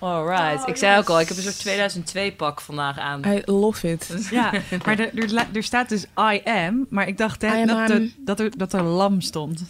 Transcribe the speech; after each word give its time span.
Alright. 0.00 0.68
ik 0.68 0.76
zei 0.76 0.98
ook 0.98 1.08
al, 1.08 1.20
ik 1.20 1.28
heb 1.28 1.36
een 1.36 1.42
soort 1.42 1.58
2002 1.58 2.32
pak 2.32 2.60
vandaag 2.60 2.98
aan. 2.98 3.22
I 3.26 3.42
love 3.44 3.90
it. 3.90 4.08
Ja, 4.30 4.52
maar 4.84 4.98
er, 4.98 5.18
er, 5.18 5.46
er 5.52 5.62
staat 5.62 5.88
dus 5.88 6.06
I 6.32 6.40
am, 6.44 6.86
maar 6.90 7.08
ik 7.08 7.18
dacht 7.18 7.42
hè, 7.42 7.64
dat, 7.64 7.76
am. 7.76 7.90
er, 7.90 8.10
dat, 8.18 8.40
er, 8.40 8.50
dat 8.56 8.72
er 8.72 8.82
lam 8.82 9.20
stond. 9.20 9.64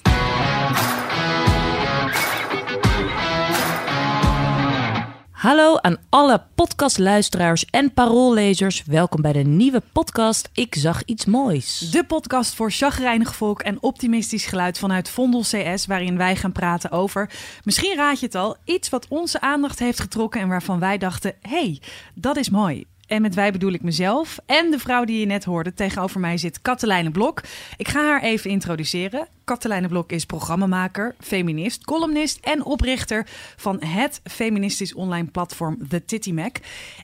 Hallo 5.39 5.77
aan 5.77 5.97
alle 6.09 6.43
podcastluisteraars 6.55 7.65
en 7.65 7.93
paroollezers. 7.93 8.85
Welkom 8.85 9.23
bij 9.23 9.33
de 9.33 9.43
nieuwe 9.43 9.83
podcast 9.93 10.49
Ik 10.53 10.75
zag 10.75 11.05
iets 11.05 11.25
moois. 11.25 11.79
De 11.79 12.05
podcast 12.05 12.55
voor 12.55 12.71
chagrijnig 12.71 13.37
volk 13.37 13.63
en 13.63 13.83
optimistisch 13.83 14.47
geluid 14.47 14.79
vanuit 14.79 15.11
Vondel 15.11 15.41
CS, 15.41 15.87
waarin 15.87 16.17
wij 16.17 16.37
gaan 16.37 16.53
praten 16.53 16.91
over, 16.91 17.31
misschien 17.65 17.97
raad 17.97 18.21
je 18.21 18.27
het 18.27 18.35
al, 18.35 18.57
iets 18.65 18.89
wat 18.89 19.07
onze 19.09 19.41
aandacht 19.41 19.79
heeft 19.79 20.01
getrokken 20.01 20.41
en 20.41 20.49
waarvan 20.49 20.79
wij 20.79 20.99
dachten, 20.99 21.35
hey, 21.41 21.81
dat 22.15 22.37
is 22.37 22.51
mooi. 22.51 22.85
En 23.07 23.23
met 23.23 23.35
wij 23.35 23.53
bedoel 23.53 23.73
ik 23.73 23.83
mezelf 23.83 24.39
en 24.47 24.71
de 24.71 24.79
vrouw 24.79 25.05
die 25.05 25.21
je 25.21 25.27
net 25.27 25.45
hoorde. 25.45 25.75
Tegenover 25.75 26.21
mij 26.21 26.39
zit 26.39 26.63
Katelijne 26.63 27.11
Blok. 27.11 27.43
Ik 27.77 27.89
ga 27.89 28.01
haar 28.01 28.23
even 28.23 28.51
introduceren. 28.51 29.29
Katelijne 29.49 29.89
Blok 29.89 30.13
is 30.13 30.25
programmamaker, 30.25 31.15
feminist, 31.21 31.85
columnist 31.85 32.39
en 32.43 32.65
oprichter 32.65 33.27
van 33.57 33.83
het 33.85 34.21
feministisch 34.25 34.95
online 34.95 35.27
platform 35.27 35.89
The 35.89 36.05
Titty 36.05 36.33
Mac. 36.33 36.57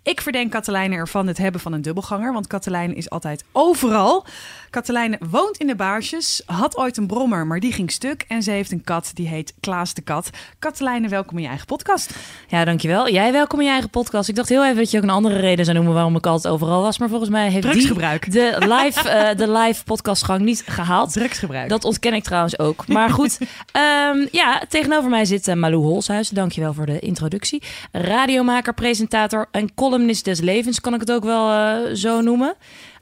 Ik 0.03 0.21
verdenk 0.21 0.51
Katelijne 0.51 0.97
ervan 0.97 1.27
het 1.27 1.39
hebben 1.39 1.61
van 1.61 1.73
een 1.73 1.83
dubbelganger, 1.83 2.33
want 2.33 2.47
Katelijne 2.47 2.95
is 2.95 3.11
altijd 3.11 3.45
overal. 3.53 4.25
Katelijne 4.71 5.19
woont 5.31 5.57
in 5.57 5.67
de 5.67 5.75
Baarsjes, 5.75 6.43
had 6.47 6.77
ooit 6.77 6.97
een 6.97 7.07
brommer, 7.07 7.47
maar 7.47 7.61
die 7.61 7.73
ging 7.73 7.91
stuk. 7.91 8.25
En 8.29 8.43
ze 8.43 8.51
heeft 8.51 8.73
een 8.73 8.85
kat, 8.85 9.11
die 9.15 9.29
heet 9.29 9.55
Klaas 9.61 9.95
de 9.95 10.03
Kat. 10.03 10.31
Katelijne, 10.59 11.09
welkom 11.09 11.37
in 11.37 11.43
je 11.43 11.49
eigen 11.49 11.67
podcast. 11.67 12.15
Ja, 12.49 12.65
dankjewel. 12.65 13.11
Jij 13.11 13.33
welkom 13.33 13.59
in 13.59 13.65
je 13.65 13.71
eigen 13.71 13.91
podcast. 13.91 14.29
Ik 14.29 14.35
dacht 14.35 14.49
heel 14.49 14.65
even 14.65 14.77
dat 14.77 14.91
je 14.91 14.97
ook 14.97 15.03
een 15.03 15.11
andere 15.11 15.37
reden 15.37 15.65
zou 15.65 15.77
noemen 15.77 15.95
waarom 15.95 16.17
ik 16.17 16.27
altijd 16.27 16.55
overal 16.55 16.83
was. 16.83 16.99
Maar 16.99 17.09
volgens 17.09 17.31
mij 17.31 17.51
heeft 17.51 17.73
die 17.73 17.95
de 18.31 18.57
live, 18.59 19.09
eh, 19.09 19.37
de 19.37 19.51
live 19.51 19.85
podcastgang 19.85 20.41
niet 20.41 20.63
gehaald. 20.67 21.13
Drugsgebruik. 21.13 21.69
Dat 21.69 21.85
ontken 21.85 22.13
ik 22.13 22.23
trouwens 22.23 22.33
ook. 22.59 22.87
Maar 22.89 23.11
goed, 23.11 23.39
ehm, 23.73 24.27
ja, 24.31 24.63
tegenover 24.69 25.11
mij 25.11 25.25
zit 25.25 25.49
eh, 25.49 25.55
Malou 25.55 25.83
Holshuis. 25.83 26.29
Dankjewel 26.29 26.73
voor 26.73 26.87
de 26.87 26.99
introductie. 26.99 27.63
Radiomaker, 27.93 28.75
presentator 28.75 29.49
en 29.51 29.75
columnist 29.75 30.25
des 30.25 30.41
levens, 30.41 30.81
kan 30.81 30.95
ik 30.95 31.01
het 31.01 31.13
ook 31.13 31.25
wel 31.25 31.51
eh, 31.51 31.95
zo 31.95 32.21
noemen. 32.21 32.55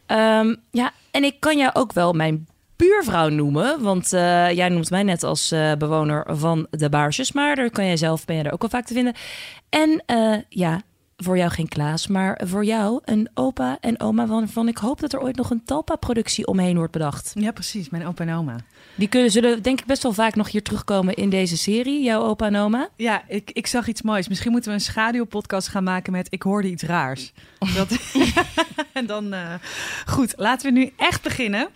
Ehm, 0.07 0.55
ja, 0.71 0.93
en 1.11 1.25
ik 1.25 1.41
kan 1.41 1.59
jou 1.59 1.71
ook 1.75 1.93
wel 1.93 2.13
mijn 2.13 2.47
buurvrouw 2.77 3.29
noemen. 3.29 3.83
Want 3.83 4.13
eh, 4.13 4.51
jij 4.51 4.69
noemt 4.69 4.91
mij 4.91 5.03
net 5.03 5.23
als 5.23 5.55
bewoner 5.79 6.25
van 6.29 6.67
de 6.71 6.89
Baarsjes. 6.89 7.33
Maar 7.33 7.57
daar 7.57 7.71
kan 7.71 7.87
jij 7.87 7.97
zelf, 7.97 8.25
ben 8.25 8.37
je 8.37 8.43
er 8.43 8.53
ook 8.53 8.61
wel 8.61 8.71
vaak 8.71 8.87
te 8.87 8.95
vinden. 8.95 9.15
En 9.69 10.03
ja, 10.49 10.81
voor 11.23 11.37
jou 11.37 11.51
geen 11.51 11.69
Klaas, 11.69 12.07
maar 12.07 12.41
voor 12.45 12.65
jou 12.65 13.01
een 13.05 13.29
opa 13.35 13.79
en 13.81 14.01
oma... 14.01 14.27
waarvan 14.27 14.69
ik 14.69 14.79
hoop 14.79 15.01
dat 15.01 15.13
er 15.13 15.21
ooit 15.21 15.37
nog 15.37 15.51
een 15.51 15.65
Talpa-productie 15.65 16.47
omheen 16.47 16.77
wordt 16.77 16.93
bedacht. 16.93 17.33
Ja, 17.35 17.51
precies. 17.53 17.91
Mijn 17.91 18.07
opa 18.07 18.25
en 18.25 18.35
oma. 18.35 18.57
Die 18.95 19.09
kunnen, 19.09 19.31
zullen 19.31 19.63
denk 19.63 19.81
ik 19.81 19.87
best 19.87 20.03
wel 20.03 20.13
vaak 20.13 20.35
nog 20.35 20.51
hier 20.51 20.63
terugkomen 20.63 21.15
in 21.15 21.31
deze 21.31 21.57
serie, 21.57 22.03
jouw 22.03 22.23
opa 22.23 22.47
en 22.47 22.57
oma. 22.57 22.89
Ja, 22.97 23.23
ik, 23.29 23.51
ik 23.51 23.67
zag 23.67 23.87
iets 23.87 24.03
moois. 24.03 24.29
Misschien 24.29 24.51
moeten 24.53 24.71
we 24.71 24.77
een 24.77 24.83
schaduwpodcast 24.83 25.69
gaan 25.69 25.85
maken 25.85 26.13
met 26.13 26.27
Ik 26.31 26.43
hoorde 26.43 26.69
iets 26.71 26.83
raars. 26.83 27.33
Dat... 27.75 27.99
en 28.93 29.07
dan... 29.07 29.33
eh, 29.33 29.55
Goed, 30.07 30.33
laten 30.37 30.73
we 30.73 30.79
nu 30.79 30.93
echt 30.97 31.23
beginnen. 31.23 31.69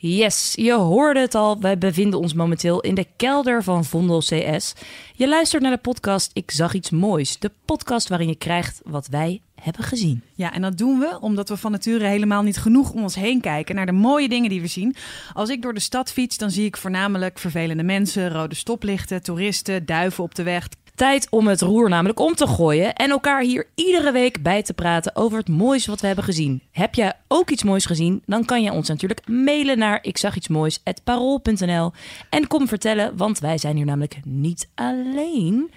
Yes, 0.00 0.52
je 0.56 0.72
hoorde 0.72 1.20
het 1.20 1.34
al. 1.34 1.60
Wij 1.60 1.78
bevinden 1.78 2.20
ons 2.20 2.34
momenteel 2.34 2.80
in 2.80 2.94
de 2.94 3.06
kelder 3.16 3.62
van 3.62 3.84
Vondel 3.84 4.18
CS. 4.18 4.74
Je 5.14 5.28
luistert 5.28 5.62
naar 5.62 5.72
de 5.72 5.78
podcast 5.78 6.30
Ik 6.32 6.50
zag 6.50 6.74
iets 6.74 6.90
moois. 6.90 7.38
De 7.38 7.50
podcast 7.64 8.08
waarin 8.08 8.28
je 8.28 8.36
krijgt 8.36 8.80
wat 8.84 9.06
wij 9.06 9.40
hebben 9.54 9.84
gezien. 9.84 10.22
Ja, 10.34 10.52
en 10.52 10.62
dat 10.62 10.78
doen 10.78 10.98
we 10.98 11.18
omdat 11.20 11.48
we 11.48 11.56
van 11.56 11.70
nature 11.70 12.06
helemaal 12.06 12.42
niet 12.42 12.58
genoeg 12.58 12.92
om 12.92 13.02
ons 13.02 13.14
heen 13.14 13.40
kijken 13.40 13.74
naar 13.74 13.86
de 13.86 13.92
mooie 13.92 14.28
dingen 14.28 14.50
die 14.50 14.60
we 14.60 14.66
zien. 14.66 14.96
Als 15.32 15.48
ik 15.48 15.62
door 15.62 15.74
de 15.74 15.80
stad 15.80 16.12
fiets, 16.12 16.38
dan 16.38 16.50
zie 16.50 16.66
ik 16.66 16.76
voornamelijk 16.76 17.38
vervelende 17.38 17.82
mensen, 17.82 18.32
rode 18.32 18.54
stoplichten, 18.54 19.22
toeristen, 19.22 19.86
duiven 19.86 20.24
op 20.24 20.34
de 20.34 20.42
weg. 20.42 20.68
Tijd 20.98 21.26
om 21.30 21.46
het 21.46 21.60
roer 21.60 21.88
namelijk 21.88 22.20
om 22.20 22.34
te 22.34 22.46
gooien 22.46 22.94
en 22.94 23.10
elkaar 23.10 23.42
hier 23.42 23.66
iedere 23.74 24.12
week 24.12 24.42
bij 24.42 24.62
te 24.62 24.74
praten 24.74 25.16
over 25.16 25.38
het 25.38 25.48
moois 25.48 25.86
wat 25.86 26.00
we 26.00 26.06
hebben 26.06 26.24
gezien. 26.24 26.62
Heb 26.72 26.94
jij 26.94 27.12
ook 27.28 27.50
iets 27.50 27.62
moois 27.62 27.84
gezien? 27.84 28.22
Dan 28.26 28.44
kan 28.44 28.62
je 28.62 28.72
ons 28.72 28.88
natuurlijk 28.88 29.28
mailen 29.28 29.78
naar 29.78 29.98
ik 30.02 30.18
zag 30.18 30.36
iets 30.36 30.48
moois 30.48 30.82
parool.nl 31.04 31.92
en 32.30 32.46
kom 32.46 32.68
vertellen, 32.68 33.16
want 33.16 33.38
wij 33.38 33.58
zijn 33.58 33.76
hier 33.76 33.84
namelijk 33.84 34.20
niet 34.24 34.68
alleen. 34.74 35.70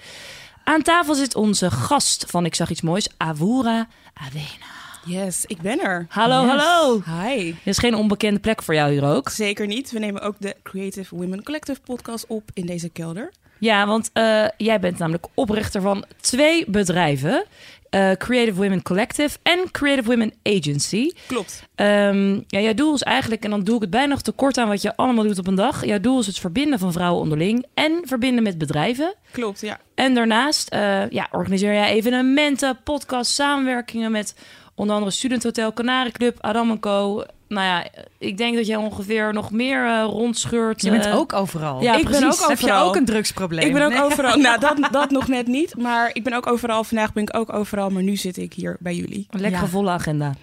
Aan 0.63 0.81
tafel 0.81 1.13
zit 1.13 1.35
onze 1.35 1.71
gast 1.71 2.25
van 2.27 2.45
Ik 2.45 2.55
zag 2.55 2.69
iets 2.69 2.81
moois, 2.81 3.09
Avura 3.17 3.87
Avena. 4.13 4.79
Yes, 5.05 5.45
ik 5.45 5.61
ben 5.61 5.83
er. 5.83 6.05
Hallo, 6.09 6.45
hallo. 6.45 7.01
Hi. 7.05 7.49
Er 7.49 7.55
is 7.63 7.77
geen 7.77 7.95
onbekende 7.95 8.39
plek 8.39 8.61
voor 8.61 8.73
jou 8.73 8.91
hier 8.91 9.03
ook. 9.03 9.29
Zeker 9.29 9.67
niet. 9.67 9.91
We 9.91 9.99
nemen 9.99 10.21
ook 10.21 10.35
de 10.39 10.55
Creative 10.63 11.15
Women 11.15 11.43
Collective 11.43 11.79
podcast 11.81 12.27
op 12.27 12.49
in 12.53 12.65
deze 12.65 12.89
kelder. 12.89 13.31
Ja, 13.61 13.87
want 13.87 14.09
eh, 14.13 14.45
jij 14.57 14.79
bent 14.79 14.97
namelijk 14.97 15.25
oprichter 15.33 15.81
van 15.81 16.05
twee 16.21 16.65
bedrijven. 16.69 17.43
eh, 17.89 18.11
Creative 18.11 18.61
Women 18.61 18.81
Collective 18.81 19.37
en 19.43 19.71
Creative 19.71 20.09
Women 20.09 20.33
Agency. 20.43 21.11
Klopt. 21.27 21.63
Ehm, 21.75 22.33
ja, 22.47 22.59
jouw 22.59 22.73
doel 22.73 22.93
is 22.93 23.01
eigenlijk, 23.01 23.43
en 23.43 23.49
dan 23.49 23.63
doe 23.63 23.75
ik 23.75 23.81
het 23.81 23.89
bijna 23.89 24.07
nog 24.07 24.21
te 24.21 24.31
kort 24.31 24.57
aan 24.57 24.67
wat 24.67 24.81
je 24.81 24.95
allemaal 24.95 25.23
doet 25.23 25.39
op 25.39 25.47
een 25.47 25.55
dag. 25.55 25.85
Jouw 25.85 25.99
doel 25.99 26.19
is 26.19 26.27
het 26.27 26.39
verbinden 26.39 26.79
van 26.79 26.91
vrouwen 26.91 27.21
onderling 27.21 27.65
en 27.73 28.01
verbinden 28.05 28.43
met 28.43 28.57
bedrijven. 28.57 29.13
Klopt, 29.31 29.61
ja. 29.61 29.79
En 29.95 30.13
daarnaast 30.13 30.69
eh, 30.69 31.09
ja, 31.09 31.27
organiseer 31.31 31.73
jij 31.73 31.89
evenementen, 31.91 32.79
podcasts, 32.83 33.35
samenwerkingen 33.35 34.11
met 34.11 34.35
onder 34.75 34.95
andere 34.95 35.11
Student 35.11 35.43
Hotel, 35.43 35.73
Canarieclub, 35.73 36.37
Adam 36.41 36.79
Co. 36.79 37.23
Nou 37.51 37.65
ja, 37.65 37.87
ik 38.17 38.37
denk 38.37 38.55
dat 38.55 38.67
jij 38.67 38.75
ongeveer 38.75 39.33
nog 39.33 39.51
meer 39.51 39.85
eh, 39.85 40.03
rondscheurt. 40.03 40.81
Je 40.81 40.89
bent 40.89 41.05
eh, 41.05 41.17
ook 41.17 41.33
overal. 41.33 41.81
Ja, 41.81 41.95
ik 41.97 42.03
ben 42.07 42.19
precies. 42.19 42.41
ook 42.43 42.49
Heb 42.49 42.59
je 42.59 42.65
overal. 42.65 42.87
ook 42.87 42.95
een 42.95 43.05
drugsprobleem? 43.05 43.67
Ik 43.67 43.73
ben 43.73 43.83
ook 43.85 43.91
Nee. 43.91 44.01
overal. 44.03 44.37
Nou, 44.41 44.59
dat, 44.59 44.87
dat 44.91 45.09
nog 45.09 45.27
net 45.27 45.47
niet. 45.47 45.77
Maar 45.77 46.09
ik 46.13 46.23
ben 46.23 46.33
ook 46.33 46.47
overal. 46.47 46.83
Vandaag 46.83 47.13
ben 47.13 47.23
ik 47.23 47.35
ook 47.35 47.53
overal. 47.53 47.89
Maar 47.89 48.03
nu 48.03 48.15
zit 48.15 48.37
ik 48.37 48.53
hier 48.53 48.77
bij 48.79 48.95
jullie. 48.95 49.27
Een 49.29 49.41
lekkere 49.41 49.63
Ja. 49.63 49.69
volle 49.69 49.89
agenda. 49.89 50.33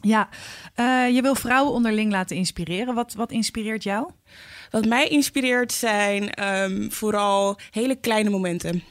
Ja, 0.00 0.28
eh, 0.74 1.08
je 1.14 1.22
wil 1.22 1.34
vrouwen 1.34 1.72
onderling 1.72 2.12
laten 2.12 2.36
inspireren. 2.36 2.94
Wat, 2.94 3.14
wat 3.16 3.30
inspireert 3.32 3.82
jou? 3.82 4.10
Wat 4.70 4.84
mij 4.86 5.08
inspireert 5.08 5.72
zijn 5.72 6.30
ehm, 6.34 6.88
vooral 6.90 7.58
hele 7.70 7.94
kleine 7.94 8.30
momenten. 8.30 8.82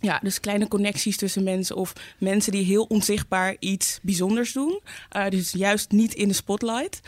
Ja, 0.00 0.20
dus 0.22 0.40
kleine 0.40 0.68
connecties 0.68 1.16
tussen 1.16 1.42
mensen 1.42 1.76
of 1.76 1.92
mensen 2.18 2.52
die 2.52 2.64
heel 2.64 2.84
onzichtbaar 2.84 3.56
iets 3.58 3.98
bijzonders 4.02 4.52
doen. 4.52 4.80
Eh, 5.08 5.28
dus 5.28 5.52
juist 5.52 5.90
niet 5.90 6.14
in 6.14 6.28
de 6.28 6.34
spotlight. 6.34 7.00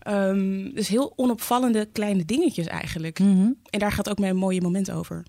Ehm, 0.00 0.70
dus 0.74 0.88
heel 0.88 1.12
onopvallende 1.16 1.88
kleine 1.92 2.24
dingetjes 2.24 2.66
eigenlijk. 2.66 3.18
En 3.70 3.78
daar 3.78 3.92
gaat 3.92 4.10
ook 4.10 4.18
mijn 4.18 4.36
mooie 4.36 4.60
moment 4.60 4.90
over. 4.90 5.22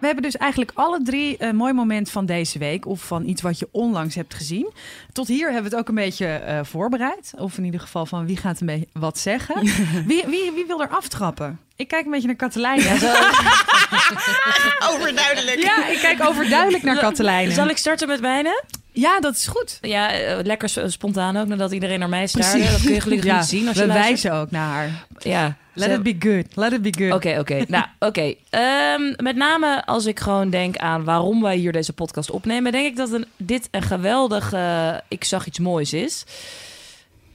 We 0.00 0.06
hebben 0.06 0.24
dus 0.24 0.36
eigenlijk 0.36 0.70
alle 0.74 1.02
drie 1.02 1.42
een 1.42 1.56
mooi 1.56 1.72
moment 1.72 2.10
van 2.10 2.26
deze 2.26 2.58
week. 2.58 2.86
Of 2.86 3.02
van 3.06 3.24
iets 3.24 3.42
wat 3.42 3.58
je 3.58 3.68
onlangs 3.72 4.14
hebt 4.14 4.34
gezien. 4.34 4.72
Tot 5.12 5.28
hier 5.28 5.52
hebben 5.52 5.62
we 5.62 5.76
het 5.76 5.78
ook 5.78 5.88
een 5.88 5.94
beetje 5.94 6.26
eh, 6.26 6.60
voorbereid. 6.64 7.32
Of 7.36 7.58
in 7.58 7.64
ieder 7.64 7.80
geval 7.80 8.06
van 8.06 8.26
wie 8.26 8.36
gaat 8.36 8.60
een 8.60 8.66
beetje 8.66 8.88
wat 8.92 9.18
zeggen. 9.18 9.60
wie, 10.10 10.24
wie, 10.26 10.52
wie 10.54 10.64
wil 10.66 10.82
er 10.82 10.88
aftrappen? 10.88 11.58
Ik 11.80 11.88
kijk 11.88 12.04
een 12.04 12.10
beetje 12.10 12.26
naar 12.26 12.36
Katelijne. 12.36 12.82
Ja, 12.82 12.94
Overduidelijk. 14.90 15.58
ja, 15.62 15.86
ik 15.88 15.98
kijk 15.98 16.24
overduidelijk 16.28 16.82
naar 16.84 16.98
Katelijne. 16.98 17.52
Zal 17.52 17.68
ik 17.68 17.76
starten 17.76 18.08
met 18.08 18.20
mijne? 18.20 18.62
Ja, 18.92 19.20
dat 19.20 19.34
is 19.34 19.46
goed. 19.46 19.78
Ja, 19.80 20.12
eh, 20.12 20.36
lekker 20.42 20.68
s- 20.68 20.78
spontaan 20.86 21.36
ook, 21.36 21.46
nadat 21.46 21.72
iedereen 21.72 21.98
naar 21.98 22.08
mij 22.08 22.26
staarde. 22.26 22.50
Precies. 22.50 22.70
Dat 22.72 22.80
kun 22.80 22.92
je 22.94 23.00
gelukkig 23.00 23.26
Ja, 23.26 23.36
niet 23.38 23.44
zien 23.48 23.68
als 23.68 23.76
je 23.76 23.82
we 23.82 23.88
luistert. 23.88 24.22
wijzen 24.22 24.40
ook 24.40 24.50
naar 24.50 24.66
haar. 24.72 25.04
Ja. 25.18 25.56
Let 25.74 25.90
it 25.90 26.02
be 26.02 26.16
good. 26.28 26.56
Let 26.56 26.72
it 26.72 26.82
be 26.82 27.04
good. 27.04 27.12
Oké, 27.12 27.36
oké. 27.38 27.64
Nou, 27.68 27.84
oké. 28.08 28.34
Ehm, 28.50 29.12
met 29.16 29.36
name 29.36 29.86
als 29.86 30.06
ik 30.06 30.20
gewoon 30.20 30.50
denk 30.50 30.76
aan 30.76 31.04
waarom 31.04 31.42
wij 31.42 31.56
hier 31.56 31.72
deze 31.72 31.92
podcast 31.92 32.30
opnemen, 32.30 32.72
denk 32.72 32.86
ik 32.86 32.96
dat 32.96 33.12
een, 33.12 33.24
dit 33.36 33.68
een 33.70 33.82
geweldig 33.82 34.52
eh, 34.52 34.94
ik 35.08 35.24
zag 35.24 35.46
iets 35.46 35.58
moois 35.58 35.92
is. 35.92 36.24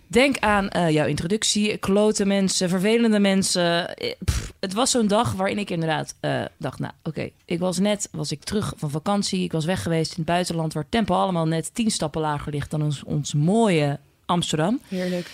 Denk 0.08 0.40
aan 0.40 0.70
eh, 0.70 0.90
jouw 0.90 1.06
introductie, 1.06 1.78
klote 1.78 2.26
mensen, 2.26 2.70
vervelende 2.70 3.20
mensen. 3.20 3.98
Eh, 3.98 4.12
pff, 4.24 4.54
het 4.60 4.74
was 4.74 4.92
zo'n 4.92 5.08
dag 5.08 5.34
waarin 5.34 5.58
ik 5.58 5.70
inderdaad 5.70 6.16
eh, 6.20 6.42
dacht, 6.58 6.80
nou 6.80 6.94
oké, 7.04 7.30
ik 7.46 7.60
was 7.60 7.80
net, 7.80 8.10
was 8.12 8.32
ik 8.32 8.44
terug 8.44 8.74
van 8.78 8.90
vakantie. 8.90 9.44
Ik 9.44 9.52
was 9.52 9.66
weg 9.66 9.84
geweest 9.84 10.12
in 10.12 10.18
het 10.18 10.26
buitenland 10.26 10.74
waar 10.74 10.84
het 10.84 10.92
tempo 10.92 11.16
allemaal 11.16 11.48
net 11.48 11.74
tien 11.74 11.92
stappen 11.92 12.22
lager 12.22 12.52
ligt 12.52 12.72
dan 12.72 12.82
ons, 12.82 13.04
ons 13.04 13.34
mooie 13.34 14.00
Amsterdam. 14.26 14.80
Heerlijk. 14.88 15.30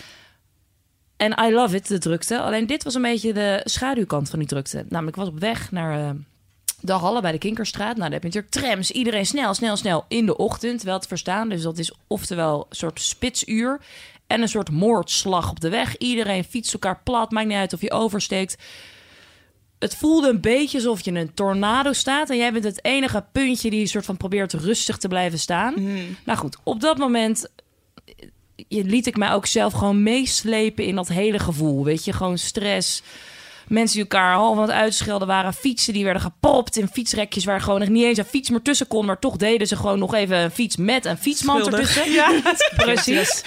En 1.18 1.44
I 1.46 1.54
love 1.54 1.76
it, 1.76 1.88
de 1.88 1.98
drukte. 1.98 2.40
Alleen 2.40 2.68
dit 2.68 2.84
was 2.84 2.96
een 2.96 3.02
beetje 3.02 3.34
de 3.34 3.62
schaduwkant 3.64 4.30
van 4.30 4.40
die 4.40 4.48
drukte. 4.48 4.86
Namelijk, 4.90 5.18
ik 5.18 5.24
was 5.24 5.32
op 5.32 5.40
weg 5.40 5.72
naar 5.72 6.00
eh, 6.00 6.10
de 6.80 6.92
Halle 6.92 7.22
bij 7.22 7.32
de 7.32 7.38
Kinkerstraat. 7.38 7.98
Nou, 7.98 8.10
daar 8.10 8.22
heb 8.22 8.34
je 8.34 8.40
natuurlijk 8.40 8.54
trams. 8.54 8.92
Iedereen 8.92 9.26
snel, 9.26 9.54
snel, 9.54 9.78
snel 9.78 10.06
in 10.08 10.26
de 10.26 10.38
ochtend. 10.38 10.84
Wel 10.84 11.00
te 11.00 11.08
verstaan. 11.08 11.50
Dus 11.50 11.62
dat 11.62 11.78
is 11.78 11.94
oftewel 12.08 12.66
een 12.70 12.76
soort 12.76 13.02
spitsuur. 13.02 13.80
En 14.32 14.42
een 14.42 14.48
soort 14.48 14.72
moordslag 14.72 15.50
op 15.50 15.60
de 15.60 15.70
weg. 15.70 15.98
Iedereen 15.98 16.44
fietst 16.44 16.74
elkaar 16.74 17.02
plat, 17.04 17.32
maakt 17.32 17.48
niet 17.48 17.58
uit 17.58 17.74
of 17.74 17.82
je 17.82 17.92
oversteekt. 17.92 18.58
Het 19.80 19.96
voelde 19.96 20.30
een 20.30 20.42
beetje 20.42 20.78
alsof 20.78 21.02
je 21.02 21.12
in 21.12 21.16
een 21.18 21.34
tornado 21.34 21.94
staat 21.94 22.30
en 22.30 22.38
jij 22.38 22.52
bent 22.52 22.64
het 22.64 22.86
enige 22.86 23.26
puntje 23.32 23.70
die 23.70 23.88
soort 23.88 24.06
van 24.06 24.18
probeert 24.18 24.54
rustig 24.54 24.98
te 24.98 25.08
blijven 25.08 25.40
staan. 25.40 25.74
Nou 26.26 26.38
goed, 26.38 26.58
op 26.64 26.80
dat 26.80 26.98
moment 26.98 27.50
liet 28.68 29.08
ik 29.08 29.18
mij 29.18 29.32
ook 29.32 29.46
zelf 29.46 29.74
gewoon 29.74 30.04
meeslepen 30.04 30.86
in 30.86 30.96
dat 30.96 31.08
hele 31.08 31.40
gevoel. 31.40 31.84
Weet 31.84 32.06
je, 32.06 32.14
gewoon 32.14 32.38
stress. 32.38 33.02
Mensen 33.72 33.96
die 33.96 34.10
elkaar 34.10 34.34
half 34.34 34.56
aan 34.56 34.62
het 34.62 34.72
uitschelden 34.72 35.28
waren. 35.28 35.54
Fietsen 35.54 35.94
die 35.94 36.04
werden 36.04 36.22
gepopt 36.22 36.78
in 36.78 36.88
fietsrekjes 36.88 37.46
waar 37.46 37.62
gewoon 37.62 37.80
nog 37.80 37.90
niet 37.90 38.04
eens 38.04 38.18
een 38.18 38.26
fiets 38.26 38.50
meer 38.50 38.62
tussen 38.62 38.88
kon. 38.88 39.06
Maar 39.06 39.20
toch 39.20 39.38
deden 39.38 39.68
ze 39.68 39.76
gewoon 39.76 40.00
nog 40.00 40.14
even 40.14 40.38
een 40.38 40.52
fiets 40.52 40.76
met 40.76 41.06
een 41.06 41.18
fietsman 41.18 41.60
Schuldig. 41.60 41.80
ertussen. 41.80 42.12
Ja, 42.12 42.32
Precies. 42.86 43.44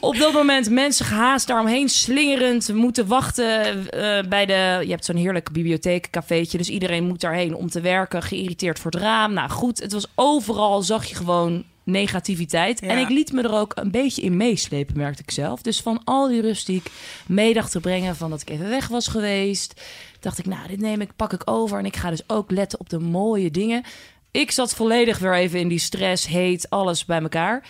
Op 0.00 0.16
dat 0.16 0.32
moment 0.32 0.70
mensen 0.70 1.04
gehaast 1.04 1.46
daaromheen 1.46 1.88
slingerend 1.88 2.72
moeten 2.72 3.06
wachten 3.06 3.90
eh, 3.90 4.28
bij 4.28 4.46
de... 4.46 4.80
Je 4.84 4.90
hebt 4.90 5.04
zo'n 5.04 5.16
heerlijk 5.16 5.52
bibliotheekcafeetje, 5.52 6.58
dus 6.58 6.68
iedereen 6.68 7.06
moet 7.06 7.20
daarheen 7.20 7.54
om 7.54 7.70
te 7.70 7.80
werken. 7.80 8.22
Geïrriteerd 8.22 8.78
voor 8.78 8.90
het 8.90 9.00
raam. 9.00 9.32
Nou 9.32 9.50
goed, 9.50 9.80
het 9.80 9.92
was 9.92 10.06
overal, 10.14 10.82
zag 10.82 11.04
je 11.04 11.14
gewoon 11.14 11.64
negativiteit. 11.84 12.80
Ja. 12.80 12.88
En 12.88 12.98
ik 12.98 13.08
liet 13.08 13.32
me 13.32 13.42
er 13.42 13.52
ook 13.52 13.72
een 13.74 13.90
beetje 13.90 14.22
in 14.22 14.36
meeslepen, 14.36 14.96
merkte 14.96 15.22
ik 15.22 15.30
zelf. 15.30 15.62
Dus 15.62 15.80
van 15.80 16.00
al 16.04 16.28
die 16.28 16.40
rust 16.40 16.66
die 16.66 16.76
ik 16.76 16.90
mee 17.26 17.54
dacht 17.54 17.70
te 17.70 17.80
brengen, 17.80 18.16
van 18.16 18.30
dat 18.30 18.40
ik 18.40 18.50
even 18.50 18.68
weg 18.68 18.88
was 18.88 19.06
geweest... 19.06 19.82
dacht 20.20 20.38
ik, 20.38 20.46
nou, 20.46 20.68
dit 20.68 20.80
neem 20.80 21.00
ik, 21.00 21.16
pak 21.16 21.32
ik 21.32 21.42
over. 21.44 21.78
En 21.78 21.86
ik 21.86 21.96
ga 21.96 22.10
dus 22.10 22.28
ook 22.28 22.50
letten 22.50 22.80
op 22.80 22.88
de 22.88 22.98
mooie 22.98 23.50
dingen. 23.50 23.82
Ik 24.30 24.50
zat 24.50 24.74
volledig 24.74 25.18
weer 25.18 25.34
even 25.34 25.60
in 25.60 25.68
die 25.68 25.78
stress, 25.78 26.26
heet, 26.26 26.70
alles 26.70 27.04
bij 27.04 27.20
elkaar. 27.20 27.66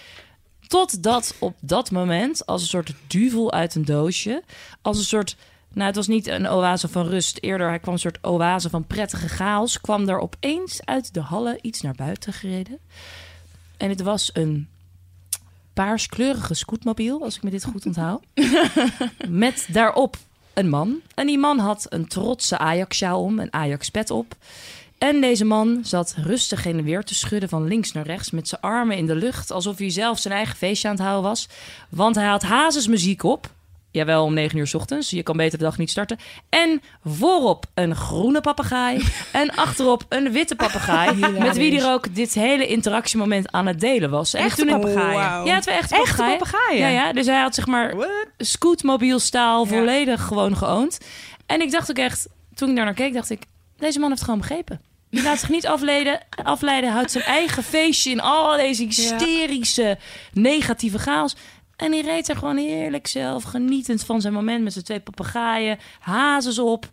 Totdat 0.67 1.35
op 1.39 1.55
dat 1.61 1.91
moment, 1.91 2.47
als 2.47 2.63
een 2.63 2.69
soort 2.69 2.95
duvel 3.07 3.53
uit 3.53 3.75
een 3.75 3.85
doosje, 3.85 4.43
als 4.83 4.99
een 4.99 5.05
soort. 5.05 5.37
Nou, 5.73 5.87
het 5.87 5.97
was 5.97 6.07
niet 6.07 6.27
een 6.27 6.49
oase 6.49 6.89
van 6.89 7.07
rust. 7.07 7.39
Eerder, 7.41 7.69
hij 7.69 7.79
kwam 7.79 7.95
een 7.95 8.01
soort 8.01 8.19
oase 8.23 8.71
van 8.71 8.87
prettige 8.87 9.29
chaos. 9.29 9.81
Kwam 9.81 10.09
er 10.09 10.19
opeens 10.19 10.85
uit 10.85 11.15
de 11.15 11.21
hallen 11.21 11.59
iets 11.61 11.81
naar 11.81 11.95
buiten 11.95 12.33
gereden. 12.33 12.79
En 13.83 13.89
het 13.89 14.03
was 14.03 14.31
een 14.33 14.69
paarskleurige 15.73 16.55
scootmobiel, 16.55 17.23
als 17.23 17.37
ik 17.37 17.43
me 17.43 17.51
dit 17.51 17.65
goed 17.65 17.87
onthoud. 17.87 18.23
Met 19.29 19.67
daarop 19.73 20.17
een 20.55 20.69
man. 20.69 21.01
En 21.15 21.27
die 21.27 21.39
man 21.39 21.59
had 21.59 21.87
een 21.89 22.09
trotse 22.09 22.59
Ajax-sjaal 22.59 23.23
om, 23.23 23.39
een 23.39 23.53
Ajax-pet 23.53 24.11
op. 24.11 24.37
En 24.99 25.21
deze 25.21 25.45
man 25.45 25.81
zat 25.83 26.15
rustig 26.17 26.65
heen 26.65 26.79
en 26.79 26.85
weer 26.85 27.05
te 27.05 27.15
schudden 27.15 27.49
van 27.49 27.67
links 27.67 27.93
naar 27.93 28.07
rechts... 28.07 28.31
met 28.31 28.49
zijn 28.49 28.61
armen 28.61 28.97
in 28.97 29.07
de 29.07 29.15
lucht, 29.15 29.51
alsof 29.51 29.79
hij 29.79 29.91
zelf 29.91 30.19
zijn 30.19 30.35
eigen 30.35 30.57
feestje 30.57 30.89
aan 30.89 30.95
het 30.95 31.05
houden 31.05 31.31
was. 31.31 31.49
Want 31.89 32.15
hij 32.15 32.27
had 32.27 32.43
hazesmuziek 32.43 33.23
op. 33.23 33.51
Jawel, 33.93 34.25
om 34.25 34.35
9 34.35 34.59
uur 34.59 34.67
's 34.67 34.75
ochtends. 34.75 35.11
Je 35.11 35.23
kan 35.23 35.37
beter 35.37 35.59
de 35.59 35.65
dag 35.65 35.79
niet 35.79 35.91
starten. 35.91 36.19
En 36.49 36.83
voorop 37.05 37.65
een 37.75 37.97
groene 37.97 38.41
papegaai. 38.41 39.05
en 39.33 39.55
achterop 39.55 40.05
een 40.09 40.33
witte 40.33 40.57
papegaai. 40.57 41.15
met 41.39 41.57
wie 41.57 41.81
hij 41.81 41.93
ook 41.93 42.15
dit 42.15 42.35
hele 42.35 42.67
interactiemoment 42.67 43.53
aan 43.53 43.67
het 43.67 43.81
delen 43.81 44.11
was. 44.11 44.35
En 44.35 44.45
Echte 44.45 44.65
papegaaien? 44.65 45.45
Ja, 45.47 45.61
twee 45.61 45.77
echte, 45.77 45.97
Echte 45.97 46.23
papegaaien. 46.23 46.79
Ja, 46.81 46.89
ja, 46.89 47.13
dus 47.13 47.27
hij 47.27 47.41
had 47.41 47.55
zeg 47.55 47.67
maar 47.67 47.97
What? 47.97 48.09
scootmobielstaal 48.39 49.65
Ja. 49.65 49.69
volledig 49.71 50.23
gewoon 50.23 50.57
geoond. 50.57 50.99
En 51.47 51.61
ik 51.61 51.71
dacht 51.71 51.91
ook 51.91 51.97
echt, 51.99 52.29
toen 52.55 52.69
ik 52.71 52.77
daar 52.77 52.85
naar 52.85 52.95
keek, 52.95 53.13
dacht 53.15 53.31
ik... 53.31 53.43
deze 53.77 53.99
man 53.99 54.11
heeft 54.11 54.23
gewoon 54.23 54.39
begrepen. 54.39 54.81
Die 55.11 55.23
laat 55.23 55.39
zich 55.39 55.49
niet 55.49 55.67
afleiden, 55.67 56.21
afleiden, 56.45 56.93
houdt 56.93 57.11
zijn 57.11 57.25
eigen 57.25 57.63
feestje 57.63 58.11
in 58.11 58.21
al 58.21 58.57
deze 58.57 58.83
hysterische, 58.85 59.99
negatieve 60.33 60.99
chaos. 60.99 61.37
En 61.83 61.91
die 61.91 62.03
reed 62.03 62.29
er 62.29 62.37
gewoon 62.37 62.57
heerlijk 62.57 63.07
zelf, 63.07 63.43
genietend 63.43 64.05
van 64.05 64.21
zijn 64.21 64.33
moment 64.33 64.63
met 64.65 64.73
zijn 64.73 64.85
twee 64.85 65.01
papegaaien, 65.01 65.79
hazes 66.01 66.59
op. 66.59 66.85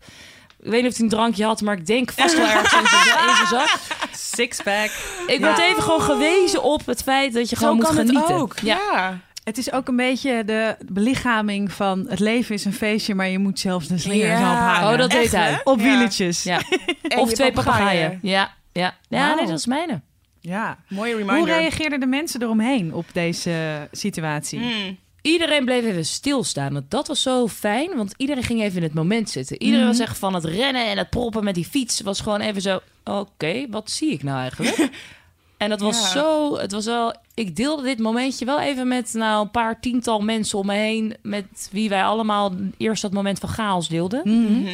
Ik 0.62 0.70
weet 0.70 0.82
niet 0.82 0.90
of 0.90 0.96
hij 0.96 1.04
een 1.04 1.10
drankje 1.12 1.44
had, 1.44 1.60
maar 1.60 1.76
ik 1.76 1.86
denk 1.86 2.12
vast 2.16 2.36
wel 2.36 2.46
ergens 2.46 2.72
in 2.72 2.86
zijn, 2.86 3.36
zijn 3.36 3.46
zak. 3.46 3.78
Sixpack. 4.12 4.90
Ik 5.26 5.40
werd 5.40 5.58
even 5.58 5.82
gewoon 5.82 6.00
gewezen 6.02 6.62
op 6.62 6.86
het 6.86 7.02
feit 7.02 7.32
dat 7.32 7.50
je 7.50 7.56
gewoon 7.56 7.76
moet 7.76 7.84
kan 7.84 7.94
genieten. 7.94 8.22
het 8.22 8.32
ook. 8.32 8.58
Ja. 8.58 8.78
Ja. 8.92 9.18
Het 9.44 9.58
is 9.58 9.72
ook 9.72 9.88
een 9.88 9.96
beetje 9.96 10.44
de 10.44 10.76
belichaming 10.86 11.72
van 11.72 12.06
het 12.08 12.18
leven 12.20 12.54
is 12.54 12.64
een 12.64 12.72
feestje, 12.72 13.14
maar 13.14 13.28
je 13.28 13.38
moet 13.38 13.58
zelfs 13.58 13.86
de 13.88 13.98
slingers 13.98 14.40
Ja. 14.40 14.52
ophangen. 14.52 14.92
Oh, 14.92 14.98
dat 14.98 15.10
Echt, 15.12 15.20
deed 15.22 15.32
hij. 15.32 15.50
hè? 15.50 15.56
Op 15.64 15.78
Ja. 15.78 15.84
wieletjes. 15.84 16.42
Ja. 16.42 16.60
Of 17.18 17.32
twee 17.32 17.52
papegaaien. 17.52 18.18
Ja, 18.22 18.54
ja. 18.72 18.94
ja 19.08 19.34
nee, 19.34 19.46
dat 19.46 19.58
is 19.58 19.66
mijne. 19.66 20.00
Ja. 20.40 20.78
Mooie 20.88 21.12
Hoe 21.14 21.24
reminder. 21.24 21.54
reageerden 21.56 22.00
de 22.00 22.06
mensen 22.06 22.42
eromheen 22.42 22.94
op 22.94 23.06
deze 23.12 23.88
situatie? 23.92 24.58
Mm. 24.58 24.98
Iedereen 25.22 25.64
bleef 25.64 25.84
even 25.84 26.04
stilstaan. 26.06 26.72
Want 26.72 26.90
Dat 26.90 27.06
was 27.08 27.22
zo 27.22 27.48
fijn, 27.48 27.96
want 27.96 28.14
iedereen 28.16 28.42
ging 28.42 28.60
even 28.62 28.76
in 28.76 28.82
het 28.82 28.94
moment 28.94 29.30
zitten. 29.30 29.62
Iedereen 29.62 29.86
was 29.86 29.98
echt 29.98 30.18
van 30.18 30.34
het 30.34 30.44
rennen 30.44 30.86
en 30.86 30.98
het 30.98 31.10
proppen 31.10 31.44
met 31.44 31.54
die 31.54 31.64
fiets. 31.64 32.00
Was 32.00 32.20
gewoon 32.20 32.40
even 32.40 32.62
zo, 32.62 32.80
oké, 33.04 33.66
wat 33.70 33.90
zie 33.90 34.10
ik 34.12 34.22
nou 34.22 34.38
eigenlijk? 34.38 34.88
en 35.58 35.68
dat 35.68 35.80
was 35.80 36.00
Ja. 36.00 36.06
zo, 36.06 36.56
het 36.58 36.72
was 36.72 36.84
wel... 36.84 37.14
Ik 37.34 37.56
deelde 37.56 37.82
dit 37.82 37.98
momentje 37.98 38.44
wel 38.44 38.60
even 38.60 38.88
met 38.88 39.12
nou, 39.12 39.42
een 39.42 39.50
paar 39.50 39.80
tiental 39.80 40.20
mensen 40.20 40.58
om 40.58 40.66
me 40.66 40.74
heen... 40.74 41.16
met 41.22 41.68
wie 41.72 41.88
wij 41.88 42.04
allemaal 42.04 42.52
eerst 42.76 43.02
dat 43.02 43.12
moment 43.12 43.38
van 43.38 43.48
chaos 43.48 43.88
deelden. 43.88 44.20
Mhm. 44.24 44.68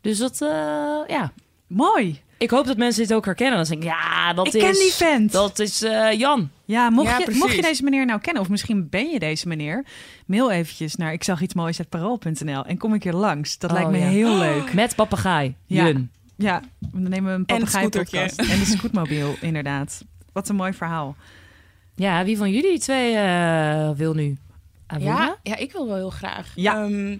Dus 0.00 0.18
dat, 0.18 0.40
eh, 0.42 0.48
ja... 1.08 1.32
Mooi. 1.66 2.20
Ik 2.40 2.50
hoop 2.50 2.66
dat 2.66 2.76
mensen 2.76 3.02
dit 3.02 3.14
ook 3.16 3.24
herkennen. 3.24 3.56
Dan 3.58 3.66
denk 3.66 3.82
ik, 3.82 3.88
ja, 3.88 4.32
dat 4.32 4.46
Ik 4.46 4.54
is... 4.54 4.62
ken 4.62 4.72
die 4.72 4.92
vent. 4.92 5.32
Dat 5.32 5.58
is 5.58 5.82
eh, 5.82 6.12
Jan. 6.12 6.50
Ja, 6.64 6.90
mocht, 6.90 7.08
Ja, 7.10 7.18
je, 7.18 7.24
precies. 7.24 7.42
mocht 7.42 7.54
je 7.54 7.62
deze 7.62 7.82
meneer 7.82 8.06
nou 8.06 8.20
kennen, 8.20 8.42
of 8.42 8.48
misschien 8.48 8.88
ben 8.88 9.10
je 9.10 9.18
deze 9.18 9.48
meneer, 9.48 9.84
mail 10.26 10.50
eventjes 10.50 10.94
naar 10.96 11.12
ik 11.12 11.24
zag 11.24 11.40
iets 11.40 11.54
moois 11.54 11.78
uit 11.78 11.88
parool.nl 11.88 12.64
en 12.64 12.78
kom 12.78 12.94
ik 12.94 13.02
hier 13.02 13.12
langs. 13.12 13.58
Dat 13.58 13.70
Oh, 13.70 13.76
lijkt 13.76 13.90
me 13.90 13.98
ja. 13.98 14.04
heel 14.06 14.36
leuk. 14.36 14.72
Met 14.82 14.94
papegaai. 14.94 15.54
Ja. 15.66 15.84
Jun. 15.86 16.10
Ja, 16.36 16.60
dan 16.78 17.02
nemen 17.02 17.32
we 17.32 17.38
een 17.38 17.46
En 17.46 17.54
het 17.54 17.64
papegaai 17.64 17.80
scootertje. 17.82 18.18
podcast 18.20 18.50
en 18.50 18.58
de 18.58 18.64
scootmobiel 18.64 19.34
inderdaad. 19.50 20.04
Wat 20.32 20.48
een 20.48 20.56
mooi 20.56 20.72
verhaal. 20.72 21.16
Ja, 21.94 22.24
wie 22.24 22.36
van 22.36 22.50
jullie 22.50 22.78
twee 22.78 23.14
eh, 23.16 23.90
wil 23.90 24.14
nu? 24.14 24.36
Ja, 24.98 25.36
ja, 25.42 25.56
ik 25.56 25.72
wil 25.72 25.86
wel 25.86 25.96
heel 25.96 26.10
graag. 26.10 26.52
Ja. 26.54 26.84
Ehm, 26.84 27.16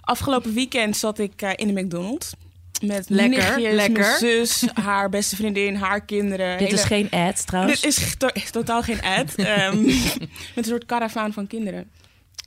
afgelopen 0.00 0.54
weekend 0.54 0.96
zat 0.96 1.18
ik 1.18 1.42
eh, 1.42 1.50
in 1.56 1.74
de 1.74 1.82
McDonald's. 1.82 2.32
Met 2.80 3.08
Lekker, 3.08 3.38
nichtjes, 3.38 3.74
lekker. 3.74 4.02
mijn 4.02 4.18
zus, 4.18 4.64
haar 4.74 5.08
beste 5.08 5.36
vriendin, 5.36 5.74
haar 5.74 6.04
kinderen. 6.04 6.58
Dit 6.58 6.66
hele- 6.68 6.78
is 6.80 6.84
geen 6.86 7.10
ad 7.10 7.46
trouwens. 7.46 7.80
Dit 7.80 7.96
is 7.98 8.14
to- 8.18 8.30
is 8.32 8.50
totaal 8.50 8.82
geen 8.82 9.02
ad. 9.02 9.34
Ehm, 9.46 9.84
met 9.84 10.54
een 10.54 10.64
soort 10.64 10.86
karavaan 10.86 11.32
van 11.32 11.46
kinderen. 11.46 11.90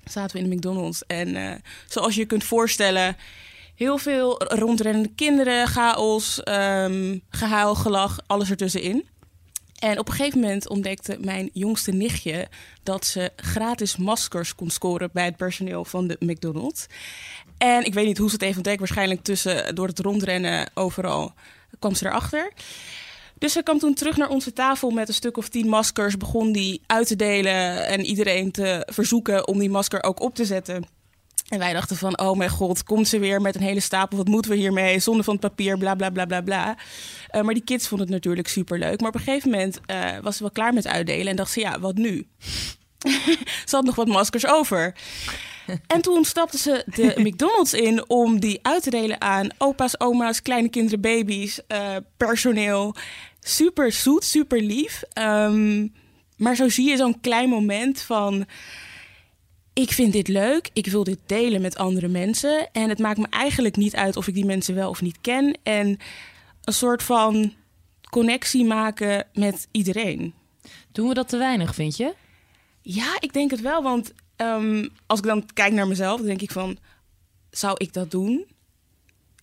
Zaten 0.10 0.36
we 0.38 0.44
in 0.44 0.50
de 0.50 0.56
McDonald's. 0.56 1.04
En 1.08 1.36
eh, 1.36 1.52
zoals 1.88 2.14
je 2.14 2.20
je 2.20 2.28
kunt 2.28 2.44
voorstellen... 2.44 3.18
Heel 3.76 3.98
veel 3.98 4.44
rondrennende 4.44 5.10
kinderen, 5.16 5.68
chaos, 5.68 6.44
ehm 6.44 7.18
gehuil, 7.30 7.76
gelach, 7.76 8.20
alles 8.28 8.50
ertussenin. 8.50 9.06
En 9.84 10.00
op 10.00 10.08
een 10.08 10.14
gegeven 10.14 10.40
moment 10.40 10.70
ontdekte 10.70 11.18
mijn 11.20 11.50
jongste 11.54 11.92
nichtje... 11.92 12.48
dat 12.84 13.06
ze 13.06 13.32
gratis 13.36 13.98
maskers 13.98 14.56
kon 14.56 14.70
scoren 14.70 15.10
bij 15.14 15.26
het 15.26 15.38
personeel 15.38 15.86
van 15.86 16.08
de 16.08 16.16
McDonald's. 16.20 16.86
En 17.58 17.86
ik 17.86 17.94
weet 17.94 18.06
niet 18.06 18.18
hoe 18.18 18.28
ze 18.28 18.34
het 18.34 18.44
heeft 18.44 18.56
ontdekt. 18.56 18.80
Waarschijnlijk 18.80 19.24
tussen, 19.24 19.76
door 19.76 19.88
het 19.88 20.00
rondrennen 20.00 20.72
overal 20.74 21.34
kwam 21.80 21.96
ze 21.96 22.06
erachter. 22.06 22.52
Dus 23.38 23.54
ze 23.54 23.64
kwam 23.64 23.80
toen 23.80 23.94
terug 23.94 24.18
naar 24.18 24.30
onze 24.30 24.54
tafel 24.54 24.90
met 24.90 25.08
een 25.08 25.14
stuk 25.14 25.38
of 25.38 25.50
tien 25.50 25.68
maskers. 25.68 26.18
Begon 26.18 26.52
die 26.52 26.82
uit 26.86 27.08
te 27.08 27.16
delen 27.16 27.88
en 27.88 28.06
iedereen 28.06 28.52
te 28.52 28.88
verzoeken 28.92 29.48
om 29.48 29.60
die 29.60 29.70
masker 29.70 30.04
ook 30.04 30.22
op 30.22 30.36
te 30.36 30.46
zetten. 30.46 30.86
En 31.54 31.60
wij 31.60 31.74
dachten 31.74 31.98
van, 31.98 32.20
oh 32.20 32.38
mijn 32.38 32.50
god, 32.50 32.84
komt 32.84 33.08
ze 33.08 33.20
weer 33.20 33.42
met 33.42 33.56
een 33.56 33.62
hele 33.62 33.80
stapel. 33.80 34.18
Wat 34.18 34.28
moeten 34.28 34.52
we 34.52 34.58
hiermee? 34.58 35.00
Zonde 35.00 35.24
van 35.24 35.34
het 35.34 35.42
papier, 35.42 35.78
bla 35.78 35.96
bla 35.96 36.10
bla 36.10 36.26
bla 36.26 36.42
bla. 36.42 36.78
Eh, 37.28 37.42
maar 37.42 37.54
die 37.54 37.64
kids 37.64 37.88
vonden 37.88 38.08
het 38.08 38.16
natuurlijk 38.16 38.48
super 38.48 38.80
leuk. 38.80 39.00
Maar 39.00 39.10
op 39.10 39.16
een 39.16 39.22
gegeven 39.22 39.50
moment 39.50 39.80
eh, 39.86 40.18
was 40.22 40.36
ze 40.36 40.42
wel 40.42 40.52
klaar 40.52 40.74
met 40.74 40.88
uitdelen. 40.88 41.28
En 41.28 41.36
dacht 41.36 41.52
ze, 41.52 41.60
ja, 41.60 41.80
wat 41.80 41.96
nu? 41.96 42.28
ze 43.66 43.76
had 43.76 43.84
nog 43.84 43.96
wat 43.96 44.08
maskers 44.08 44.48
over. 44.48 44.96
En 45.88 46.02
toen 46.02 46.26
stapte 46.26 46.58
ze 46.58 46.84
de 46.86 47.14
McDonald's 47.26 47.74
in 47.74 48.10
om 48.10 48.40
die 48.40 48.60
uit 48.62 48.84
te 48.84 48.90
delen 48.90 49.22
aan 49.22 49.50
opa's, 49.58 50.00
oma's, 50.00 50.42
kleine 50.42 50.70
kinderen, 50.70 51.02
baby's, 51.02 51.60
eh, 51.68 51.96
personeel. 52.18 52.96
Super 53.40 53.92
zoet, 53.92 54.24
super 54.24 54.62
lief. 54.62 55.04
Ehm, 55.14 55.88
maar 56.38 56.56
zo 56.56 56.70
zie 56.70 56.90
je 56.90 56.98
zo'n 56.98 57.20
klein 57.22 57.50
moment 57.50 58.02
van... 58.02 58.46
Ik 59.74 59.92
vind 59.92 60.14
dit 60.14 60.28
leuk, 60.28 60.70
ik 60.74 60.88
wil 60.88 61.04
dit 61.04 61.20
delen 61.26 61.62
met 61.62 61.78
andere 61.78 62.08
mensen. 62.08 62.72
En 62.72 62.90
het 62.90 63.00
maakt 63.00 63.18
me 63.18 63.28
eigenlijk 63.30 63.76
niet 63.76 63.96
uit 63.96 64.16
of 64.16 64.28
ik 64.28 64.34
die 64.34 64.46
mensen 64.46 64.76
wel 64.76 64.90
of 64.90 65.02
niet 65.02 65.22
ken. 65.22 65.58
En 65.64 65.98
een 66.64 66.74
soort 66.74 67.04
van 67.04 67.54
connectie 68.10 68.66
maken 68.66 69.28
met 69.34 69.68
iedereen. 69.72 70.34
Doen 70.92 71.08
we 71.08 71.14
dat 71.14 71.30
te 71.30 71.38
weinig, 71.38 71.76
vind 71.76 71.98
je? 71.98 72.14
Ja, 72.82 73.18
ik 73.20 73.34
denk 73.34 73.52
het 73.52 73.62
wel. 73.62 73.84
Want 73.84 74.14
ehm, 74.36 74.88
als 75.06 75.20
ik 75.20 75.26
dan 75.26 75.46
kijk 75.54 75.74
naar 75.74 75.88
mezelf, 75.88 76.18
dan 76.18 76.28
denk 76.28 76.42
ik 76.42 76.52
van... 76.52 76.78
Zou 77.50 77.76
ik 77.78 77.94
dat 77.94 78.12
doen? 78.12 78.46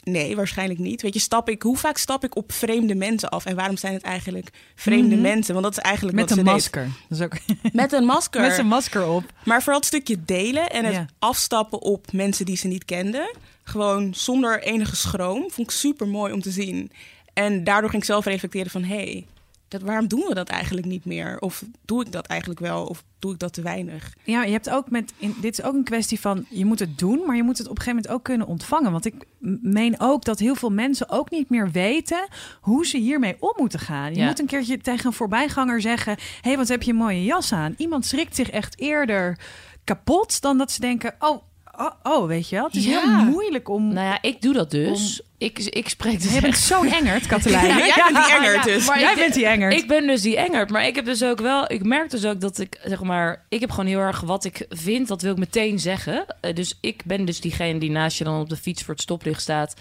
Nee, 0.04 0.36
waarschijnlijk 0.36 0.78
niet. 0.80 1.02
Weet 1.02 1.14
je, 1.14 1.20
stap 1.20 1.48
ik, 1.48 1.62
hoe 1.62 1.76
vaak 1.76 1.96
stap 1.98 2.24
ik 2.24 2.36
op 2.36 2.52
vreemde 2.52 2.94
mensen 2.94 3.28
af? 3.28 3.44
En 3.44 3.56
waarom 3.56 3.76
zijn 3.76 3.92
het 3.92 4.02
eigenlijk 4.02 4.50
vreemde 4.74 5.14
Mhm. 5.14 5.22
mensen? 5.22 5.52
Want 5.54 5.64
dat 5.66 5.76
is 5.76 5.82
eigenlijk 5.82 6.16
Met 6.16 6.28
wat 6.28 6.38
een 6.38 6.44
ze 6.44 6.50
masker. 6.50 6.88
Dat 7.08 7.18
is 7.18 7.24
ook... 7.24 7.32
Met 7.72 7.92
een 7.92 8.04
masker. 8.04 8.40
Met 8.40 8.58
een 8.58 8.66
masker 8.66 9.08
op. 9.08 9.24
Maar 9.44 9.58
vooral 9.62 9.78
het 9.78 9.88
stukje 9.88 10.16
delen 10.24 10.70
en 10.70 10.84
het 10.84 10.94
Ja. 10.94 11.06
afstappen 11.18 11.80
op 11.82 12.12
mensen 12.12 12.44
die 12.46 12.56
ze 12.56 12.66
niet 12.66 12.84
kenden. 12.84 13.34
Gewoon 13.62 14.14
zonder 14.14 14.62
enige 14.62 14.96
schroom. 14.96 15.40
Vond 15.50 15.70
ik 15.70 15.70
super 15.70 16.08
mooi 16.08 16.32
om 16.32 16.40
te 16.42 16.50
zien. 16.50 16.90
En 17.32 17.64
daardoor 17.64 17.90
ging 17.90 18.02
ik 18.02 18.08
zelf 18.08 18.24
reflecteren 18.24 18.70
van... 18.70 18.82
hé, 18.84 18.94
hey, 18.96 19.26
dat, 19.70 19.82
waarom 19.82 20.08
doen 20.08 20.24
we 20.28 20.34
dat 20.34 20.48
eigenlijk 20.48 20.86
niet 20.86 21.04
meer? 21.04 21.36
Of 21.40 21.64
doe 21.84 22.04
ik 22.04 22.12
dat 22.12 22.26
eigenlijk 22.26 22.60
wel? 22.60 22.84
Of 22.86 23.04
doe 23.18 23.32
ik 23.32 23.38
dat 23.38 23.52
te 23.52 23.62
weinig? 23.62 24.14
Ja, 24.24 24.42
je 24.44 24.52
hebt 24.52 24.70
ook 24.70 24.90
met. 24.90 25.12
In, 25.16 25.34
dit 25.40 25.58
is 25.58 25.64
ook 25.64 25.74
een 25.74 25.84
kwestie 25.84 26.20
van. 26.20 26.46
Je 26.48 26.64
moet 26.64 26.78
het 26.78 26.98
doen, 26.98 27.22
maar 27.26 27.36
je 27.36 27.42
moet 27.42 27.58
het 27.58 27.66
op 27.68 27.76
een 27.76 27.82
gegeven 27.82 28.00
moment 28.02 28.14
ook 28.18 28.24
kunnen 28.24 28.46
ontvangen. 28.46 28.92
Want 28.92 29.04
ik 29.04 29.14
meen 29.62 30.00
ook 30.00 30.24
dat 30.24 30.38
heel 30.38 30.54
veel 30.54 30.70
mensen 30.70 31.08
ook 31.08 31.30
niet 31.30 31.48
meer 31.50 31.70
weten 31.70 32.28
hoe 32.60 32.86
ze 32.86 32.96
hiermee 32.98 33.36
om 33.40 33.52
moeten 33.56 33.78
gaan. 33.80 34.12
Je 34.14 34.18
Ja. 34.20 34.26
moet 34.26 34.38
een 34.40 34.46
keertje 34.46 34.78
tegen 34.78 35.06
een 35.06 35.12
voorbijganger 35.12 35.80
zeggen: 35.80 36.12
Hé, 36.18 36.48
hey, 36.48 36.56
wat 36.56 36.68
heb 36.68 36.82
je 36.82 36.90
een 36.90 36.96
mooie 36.96 37.24
jas 37.24 37.52
aan? 37.52 37.74
Iemand 37.76 38.06
schrikt 38.06 38.36
zich 38.36 38.50
echt 38.50 38.78
eerder 38.80 39.38
kapot 39.84 40.40
dan 40.40 40.58
dat 40.58 40.70
ze 40.72 40.80
denken: 40.80 41.14
Oh, 41.18 41.42
oh, 41.80 41.90
oh 42.02 42.26
weet 42.26 42.48
je 42.48 42.56
wel. 42.56 42.64
Het 42.64 42.74
is 42.74 42.84
Ja. 42.84 43.00
heel 43.00 43.24
moeilijk 43.30 43.68
om. 43.68 43.92
Nou 43.92 44.06
ja, 44.06 44.18
ik 44.20 44.42
doe 44.42 44.52
dat 44.52 44.70
dus. 44.70 45.20
Ik, 45.38 45.58
ik 45.58 45.88
spreek 45.88 46.22
dus 46.22 46.34
je 46.34 46.40
bent 46.40 46.56
zo'n 46.56 46.86
engert, 46.92 47.26
Katelijn. 47.26 47.66
Ja, 47.76 47.76
jij 47.86 48.02
bent 48.12 48.24
die 48.26 48.34
engert 48.36 48.64
dus. 48.64 48.86
maar 48.86 49.00
Jij 49.00 49.10
ik- 49.12 49.18
bent 49.18 49.34
die 49.34 49.46
engert. 49.46 49.74
Ik 49.74 49.88
ben 49.88 50.06
dus 50.06 50.22
die 50.22 50.36
engert, 50.36 50.70
maar 50.70 50.86
ik 50.86 50.94
heb 50.94 51.04
dus 51.04 51.24
ook 51.24 51.40
wel, 51.40 51.72
ik 51.72 51.84
merk 51.84 52.10
dus 52.10 52.24
ook 52.24 52.40
dat 52.40 52.58
ik 52.58 52.80
zeg 52.84 53.02
maar, 53.02 53.44
ik 53.48 53.60
heb 53.60 53.70
gewoon 53.70 53.86
heel 53.86 53.98
erg 53.98 54.20
wat 54.20 54.44
ik 54.44 54.66
vind, 54.68 55.08
dat 55.08 55.22
wil 55.22 55.32
ik 55.32 55.38
meteen 55.38 55.78
zeggen. 55.78 56.24
Eh, 56.40 56.54
dus 56.54 56.78
ik 56.80 57.02
ben 57.04 57.24
dus 57.24 57.40
diegene 57.40 57.78
die 57.78 57.90
naast 57.90 58.18
je 58.18 58.24
dan 58.24 58.40
op 58.40 58.48
de 58.48 58.56
fiets 58.56 58.82
voor 58.82 58.94
het 58.94 59.02
stoplicht 59.02 59.40
staat. 59.42 59.74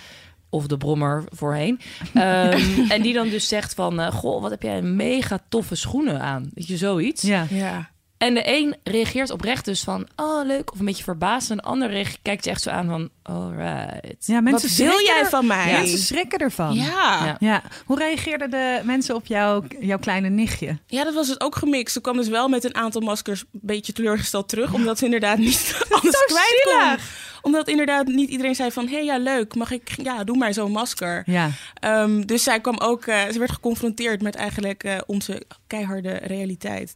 Of 0.52 0.68
de 0.68 0.78
brommer 0.78 1.24
voorheen. 1.30 1.80
Ehm, 2.14 2.62
en 2.90 3.02
die 3.02 3.14
dan 3.14 3.30
dus 3.30 3.48
zegt 3.48 3.74
van... 3.74 4.00
eh, 4.00 4.12
goh, 4.12 4.42
wat 4.42 4.52
heb 4.52 4.62
jij 4.62 4.78
een 4.78 4.96
mega 4.96 5.40
toffe 5.50 5.76
schoenen 5.76 6.22
aan. 6.22 6.50
Weet 6.54 6.68
je, 6.68 6.78
zoiets. 6.78 7.22
ja. 7.22 7.46
Ja. 7.50 7.90
En 8.20 8.34
de 8.34 8.42
een 8.46 8.76
reageert 8.84 9.30
oprecht 9.30 9.66
dus 9.66 9.84
van... 9.84 10.08
Oh, 10.16 10.46
leuk. 10.46 10.72
Of 10.74 10.80
een 10.80 10.86
beetje 10.86 11.04
verbaasd. 11.04 11.50
En 11.52 11.58
de 11.58 11.64
ander 11.64 12.18
kijkt 12.22 12.44
je 12.44 12.50
echt 12.50 12.62
zo 12.62 12.70
aan 12.70 12.88
van... 12.88 13.10
Alright. 13.24 14.26
ja, 14.26 14.42
mensen 14.42 14.70
Wat 14.70 14.78
wil 14.78 15.06
jij 15.06 15.20
er- 15.20 15.30
van 15.30 15.46
mij? 15.48 15.72
Mensen 15.72 15.98
schrikken 16.00 16.40
ervan. 16.40 16.74
Ja. 16.74 17.26
Ja. 17.26 17.36
Ja, 17.40 17.62
hoe 17.86 17.98
reageerden 17.98 18.50
de 18.52 18.82
mensen 18.84 19.16
op 19.16 19.26
jou, 19.26 19.66
jouw 19.80 19.98
kleine 19.98 20.30
nichtje? 20.30 20.78
Ja, 20.88 21.04
dat 21.04 21.14
was 21.14 21.28
het 21.28 21.42
ook 21.42 21.56
gemixt. 21.56 21.94
Ze 21.94 22.02
kwam 22.02 22.16
dus 22.18 22.28
wel 22.28 22.48
met 22.48 22.64
een 22.64 22.76
aantal 22.76 23.02
maskers 23.02 23.42
een 23.42 23.60
beetje 23.62 23.94
teleurgesteld 23.94 24.50
terug. 24.50 24.74
Omdat 24.74 24.98
ze 24.98 25.06
inderdaad 25.06 25.38
niet 25.38 25.76
alles 26.02 26.24
kwijt 26.26 26.62
kon. 26.64 26.98
Omdat 27.42 27.68
inderdaad 27.68 28.08
niet 28.08 28.30
iedereen 28.30 28.56
zei 28.56 28.72
van... 28.72 28.88
Hé, 28.88 28.94
hey, 28.96 29.06
ja, 29.06 29.18
leuk. 29.18 29.56
Mag 29.56 29.72
ik... 29.72 29.90
Ja, 30.04 30.24
doe 30.24 30.38
maar 30.38 30.54
zo'n 30.54 30.72
masker. 30.72 31.24
Ja, 31.26 31.50
Ehm, 31.74 32.22
dus 32.22 32.44
zij 32.44 32.60
kwam 32.60 32.78
ook... 32.78 33.06
eh, 33.06 33.22
ze 33.32 33.40
werd 33.40 33.52
geconfronteerd 33.52 34.22
met 34.22 34.36
eigenlijk 34.36 34.84
eh, 34.84 34.98
onze 35.06 35.44
keiharde 35.68 36.14
realiteit. 36.24 36.96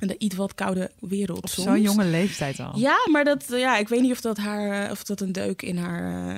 En 0.00 0.08
de 0.08 0.18
iets 0.18 0.36
wat 0.36 0.54
koude 0.54 0.90
wereld 0.98 1.42
op 1.42 1.48
zo'n 1.48 1.80
jonge 1.80 2.04
leeftijd 2.04 2.60
al. 2.60 2.78
Ja, 2.78 2.96
maar 3.10 3.24
dat, 3.24 3.44
eh, 3.50 3.58
ja, 3.58 3.76
ik 3.76 3.88
weet 3.88 4.00
niet 4.00 4.12
of 4.12 4.20
dat 4.20 4.36
haar... 4.36 4.84
eh, 4.84 4.90
of 4.90 5.02
dat 5.02 5.20
een 5.20 5.32
deuk 5.32 5.62
in 5.62 5.76
haar... 5.78 6.36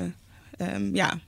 ehm, 0.56 0.94
ja, 0.94 1.18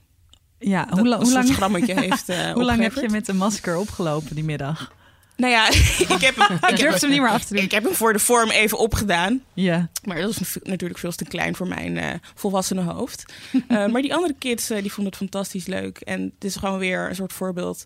Ja, 0.59 0.87
hoe, 0.89 1.07
la- 1.07 1.17
hoe 1.17 1.31
lang, 1.31 1.47
schrammetje 1.47 1.99
heeft 2.01 2.27
hoe 2.53 2.63
lang 2.63 2.81
heb 2.81 2.93
je 2.93 3.09
met 3.09 3.25
de 3.25 3.33
masker 3.33 3.77
opgelopen 3.77 4.35
die 4.35 4.43
middag? 4.43 4.93
Nou 5.37 5.51
ja, 5.51 5.67
ik 6.15 6.21
heb, 6.21 6.35
hem, 6.35 6.57
Ik 6.71 6.77
durf 6.77 7.01
hem 7.01 7.09
niet 7.09 7.19
meer 7.21 7.29
af 7.29 7.43
te 7.45 7.53
doen. 7.53 7.63
ik 7.63 7.71
heb 7.71 7.83
hem 7.83 7.93
voor 7.93 8.13
de 8.13 8.19
vorm 8.19 8.49
even 8.49 8.77
opgedaan. 8.77 9.41
Ja, 9.53 9.89
Maar 10.03 10.21
dat 10.21 10.29
is 10.29 10.57
natuurlijk 10.63 10.99
veel 10.99 11.11
te 11.11 11.25
klein 11.25 11.55
voor 11.55 11.67
mijn 11.67 11.97
eh 11.97 12.13
volwassene 12.35 12.81
hoofd. 12.81 13.25
Maar 13.67 14.01
die 14.01 14.13
andere 14.13 14.35
kids 14.39 14.67
die 14.67 14.91
vonden 14.91 15.05
het 15.05 15.15
fantastisch 15.15 15.65
leuk. 15.65 15.97
En 15.97 16.21
het 16.35 16.43
is 16.43 16.55
gewoon 16.55 16.79
weer 16.79 17.09
een 17.09 17.15
soort 17.15 17.33
voorbeeld 17.33 17.85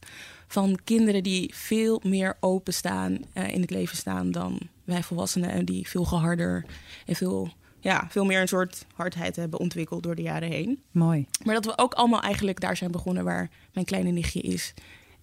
van 0.49 0.79
kinderen 0.83 1.23
die 1.23 1.53
veel 1.55 2.01
meer 2.03 2.37
openstaan 2.39 3.17
eh 3.33 3.53
in 3.53 3.61
het 3.61 3.69
leven 3.69 3.97
staan 3.97 4.31
dan 4.31 4.59
wij 4.83 5.03
volwassenen. 5.03 5.49
En 5.49 5.65
die 5.65 5.87
veel 5.87 6.03
geharder 6.05 6.65
en 7.05 7.15
veel, 7.15 7.53
ja, 7.79 8.07
veel 8.09 8.25
meer 8.25 8.41
een 8.41 8.47
soort 8.47 8.85
hardheid 8.95 9.35
hebben 9.35 9.59
ontwikkeld 9.59 10.03
door 10.03 10.15
de 10.15 10.21
jaren 10.21 10.49
heen. 10.49 10.83
mooi. 10.91 11.25
Maar 11.43 11.55
dat 11.55 11.65
we 11.65 11.77
ook 11.77 11.93
allemaal 11.93 12.21
eigenlijk 12.21 12.59
daar 12.59 12.77
zijn 12.77 12.91
begonnen 12.91 13.23
waar 13.23 13.49
mijn 13.73 13.85
kleine 13.85 14.11
nichtje 14.11 14.41
is. 14.41 14.73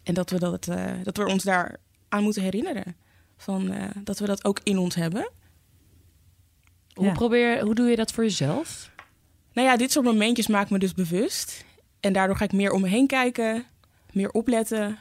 En 0.03 0.15
dat 0.15 0.31
we, 0.31 0.39
dat, 0.39 0.69
eh, 0.69 0.93
dat 1.03 1.17
we 1.17 1.27
ons 1.27 1.43
daar 1.43 1.77
aan 2.09 2.23
moeten 2.23 2.43
herinneren. 2.43 2.97
Van, 3.37 3.71
eh, 3.73 3.91
dat 4.05 4.19
we 4.19 4.27
dat 4.27 4.45
ook 4.45 4.61
in 4.63 4.79
ons 4.79 4.95
hebben. 4.95 5.31
Hoe, 6.93 7.13
probeer, 7.13 7.61
hoe 7.61 7.75
doe 7.75 7.91
je 7.91 7.97
dat 7.97 8.13
voor 8.13 8.25
jezelf? 8.25 8.91
Nou 9.53 9.69
ja, 9.69 9.77
dit 9.77 9.93
soort 9.93 10.05
momentjes 10.05 10.47
maken 10.47 10.73
me 10.73 10.79
dus 10.79 10.95
bewust. 10.95 11.65
En 12.01 12.13
daardoor 12.13 12.37
ga 12.37 12.45
ik 12.45 12.53
meer 12.53 12.73
om 12.73 12.81
me 12.81 12.89
heen 12.89 13.07
kijken, 13.07 13.65
meer 14.13 14.31
opletten. 14.31 14.99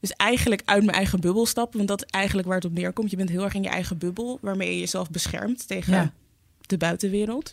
Dus 0.00 0.10
eigenlijk 0.12 0.62
uit 0.64 0.84
mijn 0.84 0.96
eigen 0.96 1.20
bubbel 1.20 1.46
stappen. 1.46 1.76
Want 1.76 1.88
dat 1.88 2.04
is 2.04 2.10
eigenlijk 2.10 2.46
waar 2.48 2.56
het 2.56 2.64
op 2.66 2.72
neerkomt. 2.72 3.10
Je 3.10 3.16
bent 3.16 3.28
heel 3.30 3.44
erg 3.44 3.54
in 3.54 3.62
je 3.62 3.68
eigen 3.68 3.98
bubbel, 3.98 4.38
waarmee 4.40 4.72
je 4.72 4.78
jezelf 4.78 5.10
beschermt 5.10 5.66
tegen 5.66 5.92
Ja. 5.92 6.12
de 6.66 6.76
buitenwereld. 6.76 7.52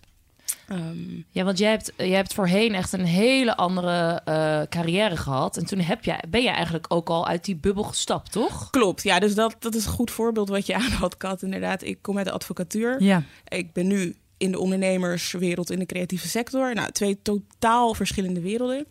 Ehm, 0.67 0.97
Ja, 1.31 1.43
want 1.43 1.57
jij 1.57 1.69
hebt, 1.69 1.91
jij 1.97 2.09
hebt 2.09 2.33
voorheen 2.33 2.73
echt 2.75 2.93
een 2.93 3.05
hele 3.05 3.55
andere 3.55 4.21
eh, 4.25 4.61
carrière 4.69 5.17
gehad. 5.17 5.57
En 5.57 5.65
toen 5.65 5.79
heb 5.79 6.03
jij, 6.03 6.23
ben 6.29 6.41
je 6.41 6.49
eigenlijk 6.49 6.85
ook 6.89 7.09
al 7.09 7.27
uit 7.27 7.45
die 7.45 7.55
bubbel 7.55 7.83
gestapt, 7.83 8.31
toch? 8.31 8.69
klopt, 8.69 9.03
ja, 9.03 9.19
dus 9.19 9.35
dat, 9.35 9.55
dat 9.59 9.75
is 9.75 9.85
een 9.85 9.91
goed 9.91 10.11
voorbeeld 10.11 10.49
wat 10.49 10.65
je 10.65 10.75
aan 10.75 10.91
had, 10.91 11.17
Kat. 11.17 11.41
Inderdaad, 11.41 11.83
ik 11.83 12.01
kom 12.01 12.17
uit 12.17 12.25
de 12.25 12.31
advocatuur. 12.31 13.03
Ja, 13.03 13.23
Ik 13.47 13.73
ben 13.73 13.87
nu 13.87 14.15
in 14.37 14.51
de 14.51 14.59
ondernemerswereld, 14.59 15.69
in 15.71 15.79
de 15.79 15.85
creatieve 15.85 16.27
sector. 16.27 16.73
Nou, 16.73 16.91
twee 16.91 17.21
totaal 17.21 17.93
verschillende 17.93 18.41
werelden. 18.41 18.87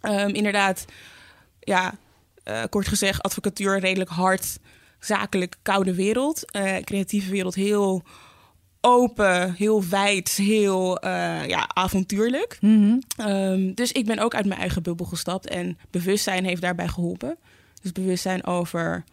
Ehm, 0.00 0.28
inderdaad, 0.28 0.84
ja, 1.60 1.94
eh, 2.48 2.62
kort 2.70 2.88
gezegd, 2.88 3.22
advocatuur 3.22 3.78
redelijk 3.78 4.10
hard, 4.10 4.58
zakelijk, 4.98 5.56
koude 5.62 5.94
wereld. 5.94 6.50
Eh, 6.50 6.76
creatieve 6.76 7.30
wereld 7.30 7.54
heel 7.54 8.02
open, 8.80 9.52
heel 9.52 9.84
wijd, 9.84 10.28
heel 10.28 10.98
eh, 10.98 11.46
ja, 11.46 11.68
avontuurlijk. 11.74 12.58
Mhm. 12.60 12.98
Ehm, 13.16 13.74
dus 13.74 13.92
ik 13.92 14.06
ben 14.06 14.18
ook 14.18 14.34
uit 14.34 14.46
mijn 14.46 14.60
eigen 14.60 14.82
bubbel 14.82 15.06
gestapt 15.06 15.48
en 15.48 15.78
bewustzijn 15.90 16.44
heeft 16.44 16.62
daarbij 16.62 16.88
geholpen. 16.88 17.36
Dus 17.82 17.92
bewustzijn 17.92 18.46
over 18.46 19.04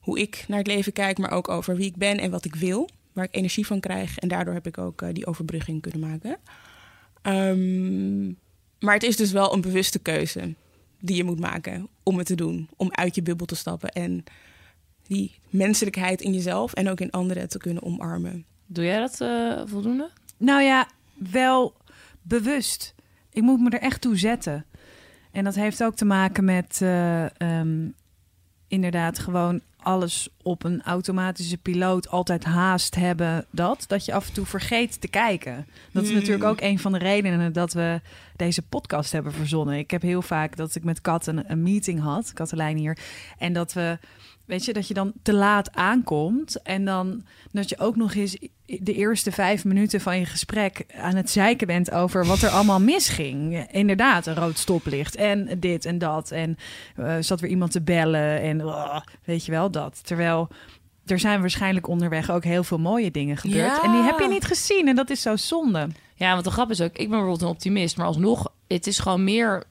hoe 0.00 0.20
ik 0.20 0.44
naar 0.48 0.58
het 0.58 0.66
leven 0.66 0.92
kijk, 0.92 1.18
maar 1.18 1.30
ook 1.30 1.48
over 1.48 1.76
wie 1.76 1.86
ik 1.86 1.96
ben 1.96 2.18
en 2.18 2.30
wat 2.30 2.44
ik 2.44 2.54
wil, 2.54 2.88
waar 3.12 3.24
ik 3.24 3.34
energie 3.34 3.66
van 3.66 3.80
krijg. 3.80 4.18
En 4.18 4.28
daardoor 4.28 4.54
heb 4.54 4.66
ik 4.66 4.78
ook 4.78 5.14
die 5.14 5.26
overbrugging 5.26 5.82
kunnen 5.82 6.00
maken. 6.00 6.36
Ehm, 7.22 8.26
maar 8.78 8.94
het 8.94 9.02
is 9.02 9.16
dus 9.16 9.32
wel 9.32 9.54
een 9.54 9.60
bewuste 9.60 9.98
keuze 9.98 10.54
die 11.00 11.16
je 11.16 11.24
moet 11.24 11.40
maken 11.40 11.88
om 12.02 12.18
het 12.18 12.26
te 12.26 12.34
doen, 12.34 12.68
om 12.76 12.88
uit 12.90 13.14
je 13.14 13.22
bubbel 13.22 13.46
te 13.46 13.56
stappen 13.56 13.90
en 13.90 14.24
die 15.06 15.34
menselijkheid 15.50 16.20
in 16.20 16.32
jezelf 16.32 16.72
en 16.72 16.88
ook 16.88 17.00
in 17.00 17.10
anderen 17.10 17.48
te 17.48 17.58
kunnen 17.58 17.82
omarmen. 17.82 18.44
Doe 18.66 18.84
jij 18.84 18.98
dat 18.98 19.20
eh, 19.20 19.62
voldoende? 19.64 20.10
Nou 20.36 20.62
ja, 20.62 20.88
wel 21.14 21.74
bewust. 22.22 22.94
Ik 23.30 23.42
moet 23.42 23.60
me 23.60 23.70
er 23.70 23.80
echt 23.80 24.00
toe 24.00 24.16
zetten. 24.16 24.66
En 25.30 25.44
dat 25.44 25.54
heeft 25.54 25.84
ook 25.84 25.94
te 25.94 26.04
maken 26.04 26.44
met 26.44 26.78
eh, 26.82 27.40
ehm, 27.40 27.88
inderdaad 28.68 29.18
gewoon 29.18 29.60
alles 29.82 30.28
op 30.42 30.64
een 30.64 30.82
automatische 30.82 31.56
piloot 31.56 32.08
altijd 32.08 32.44
haast 32.44 32.94
hebben. 32.94 33.46
Dat, 33.50 33.84
dat 33.86 34.04
je 34.04 34.12
af 34.12 34.26
en 34.26 34.32
toe 34.32 34.46
vergeet 34.46 35.00
te 35.00 35.08
kijken. 35.08 35.66
Dat 35.92 36.02
is 36.02 36.08
Hmm. 36.08 36.18
natuurlijk 36.18 36.44
ook 36.44 36.60
een 36.60 36.78
van 36.78 36.92
de 36.92 36.98
redenen 36.98 37.52
dat 37.52 37.72
we 37.72 38.00
deze 38.36 38.62
podcast 38.62 39.12
hebben 39.12 39.32
verzonnen. 39.32 39.78
Ik 39.78 39.90
heb 39.90 40.02
heel 40.02 40.22
vaak 40.22 40.56
dat 40.56 40.74
ik 40.74 40.84
met 40.84 41.00
Kat 41.00 41.26
een, 41.26 41.50
een 41.50 41.62
meeting 41.62 42.00
had, 42.00 42.32
Katelijn 42.32 42.76
hier. 42.76 42.98
En 43.38 43.52
dat 43.52 43.72
we, 43.72 43.98
weet 44.48 44.64
je, 44.64 44.72
dat 44.72 44.88
je 44.88 44.94
dan 44.94 45.12
te 45.22 45.32
laat 45.32 45.74
aankomt. 45.74 46.62
En 46.62 46.84
dan 46.84 47.24
dat 47.52 47.68
je 47.68 47.78
ook 47.78 47.96
nog 47.96 48.14
eens 48.14 48.36
de 48.64 48.94
eerste 48.94 49.32
vijf 49.32 49.64
minuten 49.64 50.00
van 50.00 50.18
je 50.18 50.24
gesprek 50.24 50.84
aan 51.00 51.14
het 51.14 51.30
zeiken 51.30 51.66
bent 51.66 51.90
over 51.90 52.26
wat 52.26 52.42
er 52.42 52.48
allemaal 52.48 52.80
misging. 52.80 53.68
Inderdaad, 53.70 54.26
een 54.26 54.34
rood 54.34 54.58
stoplicht 54.58 55.16
en 55.16 55.60
dit 55.60 55.84
en 55.84 55.98
dat. 55.98 56.30
En 56.30 56.56
eh, 56.96 57.16
zat 57.20 57.40
weer 57.40 57.50
iemand 57.50 57.70
te 57.70 57.80
bellen 57.80 58.40
en 58.40 58.64
oh, 58.64 59.00
weet 59.24 59.44
je 59.44 59.52
wel 59.52 59.70
dat. 59.70 60.00
Terwijl 60.06 60.48
er 61.06 61.18
zijn 61.18 61.40
waarschijnlijk 61.40 61.88
onderweg 61.88 62.30
ook 62.30 62.44
heel 62.44 62.64
veel 62.64 62.78
mooie 62.78 63.10
dingen 63.10 63.36
gebeurd. 63.36 63.76
Ja. 63.76 63.82
En 63.82 63.92
die 63.92 64.02
heb 64.02 64.18
je 64.18 64.28
niet 64.28 64.44
gezien 64.44 64.88
en 64.88 64.96
dat 64.96 65.10
is 65.10 65.22
zo 65.22 65.36
zonde. 65.36 65.88
Ja, 66.14 66.32
want 66.32 66.44
de 66.44 66.50
grap 66.50 66.70
is 66.70 66.80
ook, 66.80 66.90
ik 66.90 66.96
ben 66.96 67.08
bijvoorbeeld 67.08 67.42
een 67.42 67.48
optimist, 67.48 67.96
maar 67.96 68.06
alsnog, 68.06 68.52
het 68.68 68.86
is 68.86 68.98
gewoon 68.98 69.24
meer, 69.24 69.64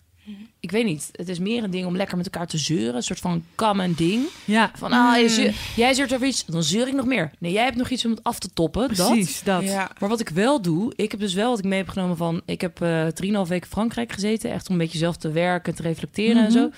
ik 0.67 0.74
weet 0.74 0.86
niet, 0.86 1.09
het 1.12 1.29
is 1.29 1.39
meer 1.39 1.63
een 1.63 1.71
ding 1.71 1.86
om 1.86 1.95
lekker 1.95 2.17
met 2.17 2.25
elkaar 2.25 2.47
te 2.47 2.57
zeuren, 2.57 2.95
een 2.95 3.03
soort 3.03 3.19
van 3.19 3.43
common 3.55 3.93
ding. 3.97 4.25
Ja, 4.45 4.71
Van, 4.75 4.91
ah, 4.93 5.17
je 5.21 5.29
zeur- 5.29 5.53
jij 5.75 5.93
zeurt 5.93 6.13
over 6.13 6.27
iets, 6.27 6.45
dan 6.45 6.63
zeur 6.63 6.88
ik 6.88 6.93
nog 6.93 7.05
meer. 7.05 7.31
Nee, 7.39 7.51
jij 7.51 7.63
hebt 7.63 7.75
nog 7.77 7.89
iets 7.89 8.05
om 8.05 8.12
het 8.12 8.24
af 8.24 8.39
te 8.39 8.50
toppen. 8.53 8.95
Dat. 8.95 9.12
precies 9.12 9.43
dat. 9.43 9.63
Ja. 9.63 9.91
Maar 10.00 10.09
wat 10.09 10.19
ik 10.19 10.29
wel 10.29 10.62
doe, 10.62 10.93
ik 10.95 11.12
heb 11.12 11.19
dus 11.19 11.33
wel 11.33 11.50
wat 11.50 11.59
ik 11.59 11.65
mee 11.65 11.77
heb 11.79 11.89
genomen 11.89 12.17
van... 12.17 12.41
Ik 12.45 12.62
heb 12.62 12.81
eh 12.81 13.05
3,5 13.43 13.47
weken 13.50 13.69
Frankrijk 13.69 14.12
gezeten. 14.12 14.51
Echt 14.51 14.67
om 14.67 14.74
een 14.74 14.81
beetje 14.81 14.97
zelf 14.97 15.17
te 15.17 15.31
werken, 15.31 15.75
te 15.75 15.81
reflecteren 15.81 16.38
en 16.38 16.51
Mhm. 16.51 16.51
zo. 16.51 16.69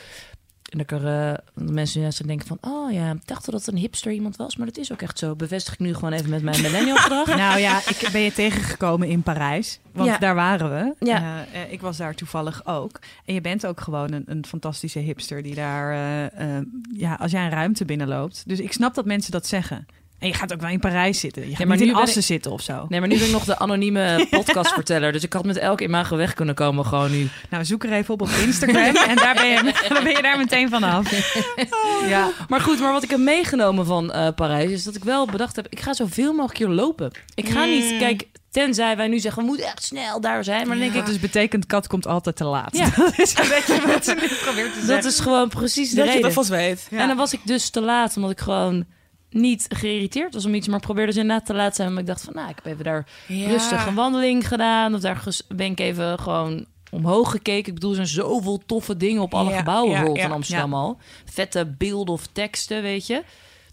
En 0.69 0.77
dat 0.77 0.91
er 0.91 1.29
eh, 1.29 1.37
mensen 1.53 2.01
juist 2.01 2.27
denken 2.27 2.47
van... 2.47 2.57
oh 2.61 2.91
ja, 2.91 3.11
ik 3.11 3.27
dacht 3.27 3.45
dat 3.45 3.53
het 3.53 3.67
een 3.67 3.77
hipster 3.77 4.11
iemand 4.11 4.35
was. 4.35 4.55
Maar 4.57 4.65
dat 4.67 4.77
is 4.77 4.91
ook 4.91 5.01
echt 5.01 5.19
zo. 5.19 5.35
Bevestig 5.35 5.73
ik 5.73 5.79
nu 5.79 5.93
gewoon 5.93 6.11
even 6.13 6.29
met 6.29 6.43
mijn 6.43 6.61
millennial 6.61 6.97
gedrag. 6.97 7.27
Nou 7.37 7.59
ja, 7.59 7.77
ik 7.77 8.09
ben 8.11 8.21
je 8.21 8.31
tegengekomen 8.33 9.07
in 9.07 9.23
Parijs. 9.23 9.79
Want 9.91 10.09
Ja. 10.09 10.17
daar 10.17 10.35
waren 10.35 10.69
we. 10.69 11.05
Ja. 11.05 11.45
Eh, 11.53 11.61
eh, 11.61 11.71
ik 11.71 11.81
was 11.81 11.97
daar 11.97 12.15
toevallig 12.15 12.65
ook. 12.65 12.99
En 13.25 13.33
je 13.33 13.41
bent 13.41 13.65
ook 13.65 13.81
gewoon 13.81 14.11
een, 14.11 14.23
een 14.25 14.45
fantastische 14.45 14.99
hipster 14.99 15.41
die 15.43 15.55
daar... 15.55 15.91
eh, 16.31 16.57
ja, 16.93 17.13
als 17.15 17.31
jij 17.31 17.43
een 17.43 17.49
ruimte 17.51 17.85
binnenloopt. 17.85 18.43
Dus 18.47 18.59
ik 18.59 18.73
snap 18.73 18.95
dat 18.95 19.05
mensen 19.05 19.31
dat 19.31 19.47
zeggen. 19.47 19.85
En 20.19 20.27
je 20.27 20.33
gaat 20.33 20.53
ook 20.53 20.61
wel 20.61 20.69
in 20.69 20.79
Parijs 20.79 21.19
zitten. 21.19 21.49
Je 21.49 21.55
gaat 21.55 21.67
maar 21.67 21.77
niet 21.77 21.85
nu 21.85 21.91
in 21.91 21.97
Assen 21.99 22.19
ik- 22.19 22.25
zitten 22.25 22.51
of 22.51 22.61
zo. 22.61 22.85
Nee, 22.89 22.99
maar 22.99 23.09
nu 23.09 23.17
ben 23.17 23.25
ik 23.25 23.31
nog 23.31 23.43
de 23.45 23.57
anonieme 23.59 24.25
podcastverteller. 24.29 25.11
Dus 25.11 25.23
ik 25.23 25.33
had 25.33 25.45
met 25.45 25.57
elke 25.57 25.83
imago 25.83 26.15
weg 26.15 26.33
kunnen 26.33 26.55
komen 26.55 26.85
gewoon 26.85 27.11
nu. 27.11 27.27
Nou, 27.49 27.65
zoek 27.65 27.83
er 27.83 27.91
even 27.91 28.13
op 28.13 28.21
op 28.21 28.29
Instagram. 28.29 28.95
en 28.95 29.15
daar 29.15 29.33
ben, 29.33 29.45
je, 29.47 29.73
dan 29.93 30.03
ben 30.03 30.15
je 30.15 30.21
daar 30.21 30.37
meteen 30.37 30.69
vanaf. 30.69 31.11
Ja. 32.07 32.29
Maar 32.47 32.61
goed, 32.61 32.79
maar 32.79 32.91
wat 32.91 33.03
ik 33.03 33.09
heb 33.09 33.19
meegenomen 33.19 33.85
van 33.85 34.11
eh, 34.11 34.27
Parijs... 34.35 34.71
is 34.71 34.83
dat 34.83 34.95
ik 34.95 35.03
wel 35.03 35.25
bedacht 35.25 35.55
heb... 35.55 35.67
ik 35.69 35.79
ga 35.79 35.93
zoveel 35.93 36.31
mogelijk 36.33 36.57
hier 36.57 36.67
lopen. 36.67 37.11
Ik 37.35 37.49
ga 37.49 37.65
niet... 37.65 37.97
Kijk, 37.99 38.27
tenzij 38.51 38.97
wij 38.97 39.07
nu 39.07 39.19
zeggen... 39.19 39.41
we 39.41 39.47
moeten 39.47 39.65
echt 39.65 39.83
snel 39.83 40.21
daar 40.21 40.43
zijn. 40.43 40.59
Maar 40.67 40.67
dan 40.67 40.77
denk 40.79 40.89
ik... 40.91 40.97
Dat 40.97 41.05
dus 41.05 41.19
betekent 41.19 41.65
kat 41.65 41.87
komt 41.87 42.07
altijd 42.07 42.35
te 42.35 42.43
laat. 42.43 42.77
Ja. 42.77 42.89
Dat 42.95 43.19
is 43.19 43.37
een 43.37 43.47
beetje 43.49 43.87
wat 43.87 44.05
ze 44.05 44.13
nu 44.21 44.27
probeert 44.43 44.73
te 44.73 44.77
Dat 44.79 44.87
zeggen. 44.87 45.09
is 45.09 45.19
gewoon 45.19 45.49
precies 45.49 45.89
de 45.89 45.95
Dat 45.95 46.05
je 46.05 46.11
reden. 46.11 46.25
dat 46.25 46.33
vast 46.33 46.49
weet. 46.49 46.87
Ja. 46.89 46.97
En 46.99 47.07
dan 47.07 47.17
was 47.17 47.33
ik 47.33 47.39
dus 47.43 47.69
te 47.69 47.81
laat, 47.81 48.15
omdat 48.15 48.31
ik 48.31 48.39
gewoon 48.39 48.85
niet 49.29 49.65
geïrriteerd 49.69 50.33
was 50.33 50.45
om 50.45 50.53
iets, 50.53 50.67
maar 50.67 50.79
probeerde 50.79 51.11
dus 51.11 51.21
inderdaad 51.21 51.45
te 51.45 51.53
laat 51.53 51.75
zijn. 51.75 51.91
Maar 51.91 52.01
ik 52.01 52.07
dacht 52.07 52.21
van, 52.21 52.33
nou, 52.33 52.49
ik 52.49 52.55
heb 52.55 52.65
even 52.73 52.83
daar 52.83 53.07
Ja. 53.27 53.47
rustig 53.47 53.85
een 53.85 53.95
wandeling 53.95 54.47
gedaan. 54.47 54.93
Of 54.95 54.99
daar 55.01 55.23
ben 55.47 55.71
ik 55.71 55.79
even 55.79 56.19
gewoon 56.19 56.65
omhoog 56.91 57.31
gekeken. 57.31 57.67
Ik 57.67 57.73
bedoel, 57.73 57.89
er 57.89 57.95
zijn 57.95 58.07
zoveel 58.07 58.61
toffe 58.65 58.97
dingen 58.97 59.21
op 59.21 59.33
alle 59.33 59.49
Ja, 59.51 59.57
gebouwen 59.57 59.91
ja, 59.91 60.01
rond 60.03 60.17
ja, 60.17 60.25
in 60.25 60.31
Amsterdam 60.31 60.73
al. 60.73 60.97
Vette 61.25 61.65
beelden 61.77 62.13
of 62.13 62.27
teksten, 62.31 62.81
weet 62.81 63.07
je. 63.07 63.23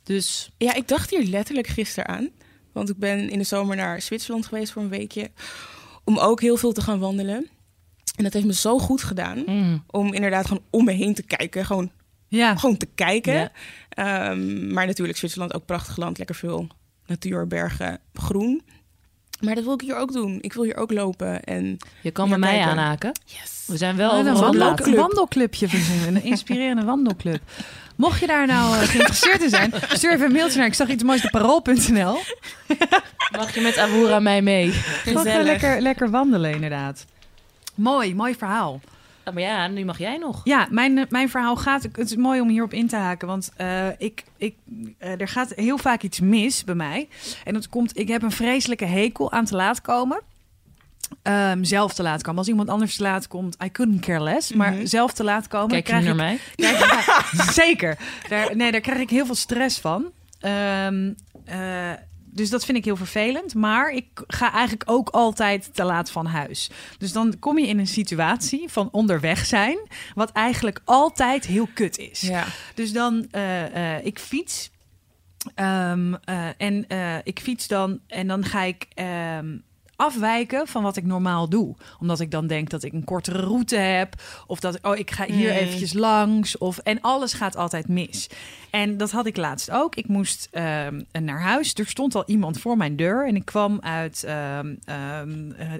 Dus 0.02 0.50
Ja, 0.58 0.74
ik 0.74 0.88
dacht 0.88 1.10
hier 1.10 1.22
letterlijk 1.24 1.66
gisteren 1.66 2.08
aan. 2.08 2.28
Want 2.72 2.88
ik 2.88 2.96
ben 2.96 3.30
in 3.30 3.38
de 3.38 3.44
zomer 3.44 3.76
naar 3.76 4.00
Zwitserland 4.02 4.46
geweest 4.46 4.72
voor 4.72 4.82
een 4.82 4.88
weekje. 4.88 5.30
Om 6.04 6.18
ook 6.18 6.40
heel 6.40 6.56
veel 6.56 6.72
te 6.72 6.80
gaan 6.80 6.98
wandelen. 6.98 7.48
En 8.16 8.24
dat 8.24 8.32
heeft 8.32 8.46
me 8.46 8.54
zo 8.54 8.78
goed 8.78 9.02
gedaan. 9.02 9.42
mm, 9.46 9.84
Om 9.90 10.12
inderdaad 10.14 10.46
gewoon 10.46 10.62
om 10.70 10.84
me 10.84 10.92
heen 10.92 11.14
te 11.14 11.22
kijken. 11.22 11.64
Gewoon, 11.66 11.90
Ja. 12.28 12.56
gewoon 12.56 12.76
te 12.76 12.88
kijken. 12.94 13.32
Ja. 13.34 13.50
Ehm, 13.88 14.72
maar 14.72 14.86
natuurlijk 14.86 15.18
Zwitserland 15.18 15.54
ook 15.54 15.66
prachtig 15.66 15.96
land. 15.96 16.18
Lekker 16.18 16.36
veel 16.36 16.66
natuur, 17.06 17.46
bergen, 17.46 17.98
groen. 18.14 18.62
Maar 19.40 19.54
dat 19.54 19.64
wil 19.64 19.72
ik 19.74 19.80
hier 19.80 19.96
ook 19.96 20.12
doen. 20.12 20.38
Ik 20.40 20.52
wil 20.52 20.62
hier 20.64 20.76
ook 20.76 20.92
lopen. 20.92 21.44
En 21.44 21.76
je 22.00 22.10
kan 22.10 22.28
bij 22.28 22.38
mij 22.38 22.50
kijken. 22.54 22.70
aanhaken. 22.70 23.12
yes. 23.24 23.64
We 23.66 23.76
zijn 23.76 23.96
wel 23.96 24.10
Oh, 24.10 24.18
een 24.18 24.34
wandel- 24.34 24.94
wandelclubje 24.94 25.68
verzinnen. 25.68 26.16
Een 26.16 26.22
inspirerende 26.22 26.84
wandelclub. 26.84 27.40
Mocht 27.96 28.20
je 28.20 28.26
daar 28.26 28.46
nou 28.46 28.74
eh, 28.74 28.88
geïnteresseerd 28.88 29.42
in 29.42 29.48
zijn, 29.48 29.72
stuur 29.88 30.12
even 30.12 30.26
een 30.26 30.32
mailtje 30.32 30.58
naar 30.58 30.66
ik 30.66 30.74
zag 30.74 30.88
iets 30.88 31.02
moois 31.02 31.24
op 31.24 31.30
parool.nl. 31.30 32.18
Mag 33.36 33.54
je 33.54 33.60
met 33.60 33.78
Awoura 33.78 34.20
mij 34.20 34.42
mee? 34.42 34.70
Gezellig. 34.72 35.44
lekker, 35.44 35.80
lekker 35.80 36.10
wandelen 36.10 36.50
inderdaad. 36.52 37.04
Mooi, 37.74 38.14
mooi 38.14 38.34
verhaal. 38.34 38.80
Ah, 39.26 39.34
maar 39.34 39.42
ja, 39.42 39.66
nu 39.68 39.84
mag 39.84 39.98
jij 39.98 40.16
nog. 40.18 40.40
Ja, 40.44 40.66
mijn, 40.70 40.98
eh, 40.98 41.04
mijn 41.08 41.28
verhaal 41.28 41.56
gaat. 41.56 41.82
Het 41.82 41.98
is 42.10 42.16
mooi 42.16 42.40
om 42.40 42.48
hierop 42.48 42.72
in 42.72 42.88
te 42.88 42.96
haken. 42.96 43.28
Want 43.28 43.50
eh, 43.56 43.88
ik, 43.98 44.24
ik, 44.36 44.56
eh, 44.98 45.20
er 45.20 45.28
gaat 45.28 45.52
heel 45.54 45.78
vaak 45.78 46.02
iets 46.02 46.20
mis 46.20 46.64
bij 46.64 46.74
mij. 46.74 47.08
En 47.44 47.54
dat 47.54 47.68
komt. 47.68 47.98
Ik 47.98 48.08
heb 48.08 48.22
een 48.22 48.30
vreselijke 48.30 48.84
hekel 48.84 49.32
aan 49.32 49.44
te 49.44 49.56
laat 49.56 49.80
komen. 49.80 50.20
Ehm, 51.22 51.64
zelf 51.64 51.94
te 51.94 52.02
laat 52.02 52.22
komen. 52.22 52.38
Als 52.38 52.48
iemand 52.48 52.68
anders 52.68 52.96
te 52.96 53.02
laat 53.02 53.28
komt, 53.28 53.56
I 53.64 53.70
couldn't 53.70 54.00
care 54.00 54.22
less. 54.22 54.52
Maar 54.52 54.72
Mhm. 54.72 54.86
zelf 54.86 55.12
te 55.12 55.24
laat 55.24 55.48
komen, 55.48 55.68
Kijk 55.68 55.86
je 55.86 55.92
krijg 55.92 56.02
ik 56.02 56.08
naar 56.14 56.16
mij? 56.16 56.38
Ja, 56.56 57.22
zeker. 57.62 57.98
Daar, 58.28 58.56
nee, 58.56 58.72
daar 58.72 58.80
krijg 58.80 58.98
ik 59.00 59.10
heel 59.10 59.26
veel 59.26 59.34
stress 59.34 59.78
van. 59.78 60.04
Ehm, 60.40 61.12
eh, 61.44 61.90
dus 62.36 62.50
dat 62.50 62.64
vind 62.64 62.78
ik 62.78 62.84
heel 62.84 62.96
vervelend. 62.96 63.54
Maar 63.54 63.90
ik 63.90 64.06
ga 64.26 64.52
eigenlijk 64.52 64.90
ook 64.90 65.08
altijd 65.08 65.74
te 65.74 65.84
laat 65.84 66.10
van 66.10 66.26
huis. 66.26 66.70
Dus 66.98 67.12
dan 67.12 67.38
kom 67.38 67.58
je 67.58 67.66
in 67.66 67.78
een 67.78 67.86
situatie 67.86 68.68
van 68.68 68.88
onderweg 68.92 69.46
zijn, 69.46 69.78
wat 70.14 70.32
eigenlijk 70.32 70.80
altijd 70.84 71.46
heel 71.46 71.68
kut 71.74 71.98
is. 71.98 72.20
Ja. 72.20 72.44
Dus 72.74 72.92
dan, 72.92 73.26
eh, 73.30 74.04
ik 74.04 74.18
fiets. 74.18 74.70
Ehm, 75.54 76.14
eh, 76.24 76.48
en 76.56 76.86
ik 77.24 77.40
fiets 77.40 77.66
dan 77.66 78.00
en 78.06 78.26
dan 78.26 78.44
ga 78.44 78.62
ik 78.62 78.86
ehm, 78.94 79.56
afwijken 79.96 80.66
van 80.66 80.82
wat 80.82 80.96
ik 80.96 81.04
normaal 81.04 81.48
doe. 81.48 81.74
Omdat 82.00 82.20
ik 82.20 82.30
dan 82.30 82.46
denk 82.46 82.70
dat 82.70 82.82
ik 82.82 82.92
een 82.92 83.04
kortere 83.04 83.40
route 83.40 83.76
heb. 83.76 84.14
Of 84.46 84.60
dat 84.60 84.78
oh, 84.82 84.96
ik 84.96 85.10
ga 85.10 85.24
hier 85.24 85.50
Hmm. 85.52 85.58
eventjes 85.58 85.92
langs. 85.92 86.58
Of, 86.58 86.78
en 86.78 87.00
alles 87.00 87.32
gaat 87.32 87.56
altijd 87.56 87.88
mis. 87.88 88.28
En 88.70 88.96
dat 88.96 89.10
had 89.10 89.26
ik 89.26 89.36
laatst 89.36 89.70
ook. 89.70 89.94
Ik 89.94 90.08
moest 90.08 90.48
ehm, 90.50 91.02
naar 91.12 91.40
huis. 91.40 91.74
Er 91.74 91.86
stond 91.86 92.14
al 92.14 92.22
iemand 92.26 92.60
voor 92.60 92.76
mijn 92.76 92.96
deur. 92.96 93.26
En 93.28 93.36
ik 93.36 93.44
kwam 93.44 93.80
uit 93.80 94.24
eh, 94.24 94.58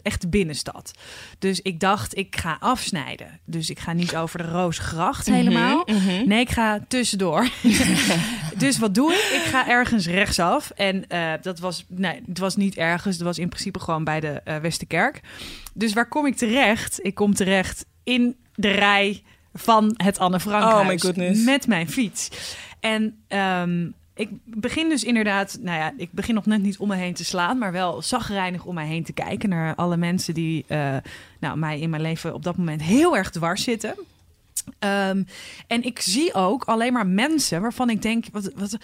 echt 0.03 0.21
de 0.21 0.29
binnenstad. 0.29 0.91
Dus 1.39 1.61
ik 1.61 1.81
dacht, 1.81 2.17
ik 2.17 2.37
ga 2.37 2.57
afsnijden. 2.61 3.41
Dus 3.45 3.71
ik 3.71 3.79
ga 3.79 3.93
niet 3.93 4.17
over 4.17 4.39
de 4.39 4.49
Roosgracht 4.51 5.27
helemaal. 5.27 5.83
Mhm. 5.87 6.29
Nee, 6.29 6.41
ik 6.41 6.51
ga 6.51 6.81
tussendoor. 6.89 7.49
dus 8.59 8.79
wat 8.79 8.95
doe 8.95 9.13
ik? 9.13 9.41
Ik 9.41 9.43
ga 9.43 9.69
ergens 9.69 10.07
rechtsaf. 10.07 10.71
En 10.71 11.09
eh, 11.09 11.33
dat 11.43 11.59
was, 11.59 11.85
nee, 11.89 12.23
het 12.27 12.39
was 12.39 12.57
niet 12.57 12.77
ergens. 12.77 13.17
Het 13.17 13.25
was 13.25 13.39
in 13.39 13.49
principe 13.49 13.81
gewoon 13.81 14.05
bij 14.05 14.21
de 14.21 14.41
eh, 14.45 14.57
Westerkerk. 14.57 15.21
Dus 15.75 15.93
waar 15.93 16.09
kom 16.09 16.27
ik 16.27 16.37
terecht? 16.37 16.99
Ik 17.03 17.15
kom 17.15 17.35
terecht 17.35 17.87
in 18.05 18.37
de 18.55 18.71
rij 18.71 19.23
van 19.55 19.95
het 19.97 20.19
Anne 20.19 20.41
Frankhuis. 20.41 20.81
Oh 20.81 20.87
my 20.87 20.99
goodness. 20.99 21.45
Met 21.45 21.67
mijn 21.67 21.89
fiets. 21.89 22.31
En 22.81 23.19
ehm, 23.29 23.87
ik 24.15 24.31
begin 24.45 24.89
dus 24.89 25.05
inderdaad, 25.05 25.59
nou 25.61 25.79
ja, 25.79 25.93
ik 25.97 26.13
begin 26.13 26.35
nog 26.35 26.47
net 26.47 26.63
niet 26.63 26.79
om 26.79 26.89
me 26.89 26.97
heen 26.97 27.15
te 27.15 27.25
slaan, 27.25 27.59
maar 27.59 27.73
wel 27.73 28.03
zagrijnig 28.03 28.65
om 28.65 28.75
mij 28.75 28.87
heen 28.87 29.05
te 29.05 29.13
kijken 29.13 29.49
naar 29.49 29.75
alle 29.75 29.97
mensen 29.97 30.35
die 30.35 30.65
eh, 30.69 30.97
nou, 31.41 31.59
mij 31.59 31.81
in 31.81 31.91
mijn 31.91 32.03
leven 32.03 32.35
op 32.35 32.43
dat 32.43 32.57
moment 32.57 32.83
heel 32.83 33.17
erg 33.17 33.31
dwars 33.31 33.63
zitten. 33.63 33.95
Ehm, 34.79 35.23
en 35.67 35.83
ik 35.83 36.01
zie 36.01 36.35
ook 36.35 36.65
alleen 36.65 36.93
maar 36.93 37.07
mensen 37.07 37.61
waarvan 37.61 37.91
ik 37.91 38.03
denk: 38.03 38.25
wat, 38.33 38.51
wat, 38.55 38.77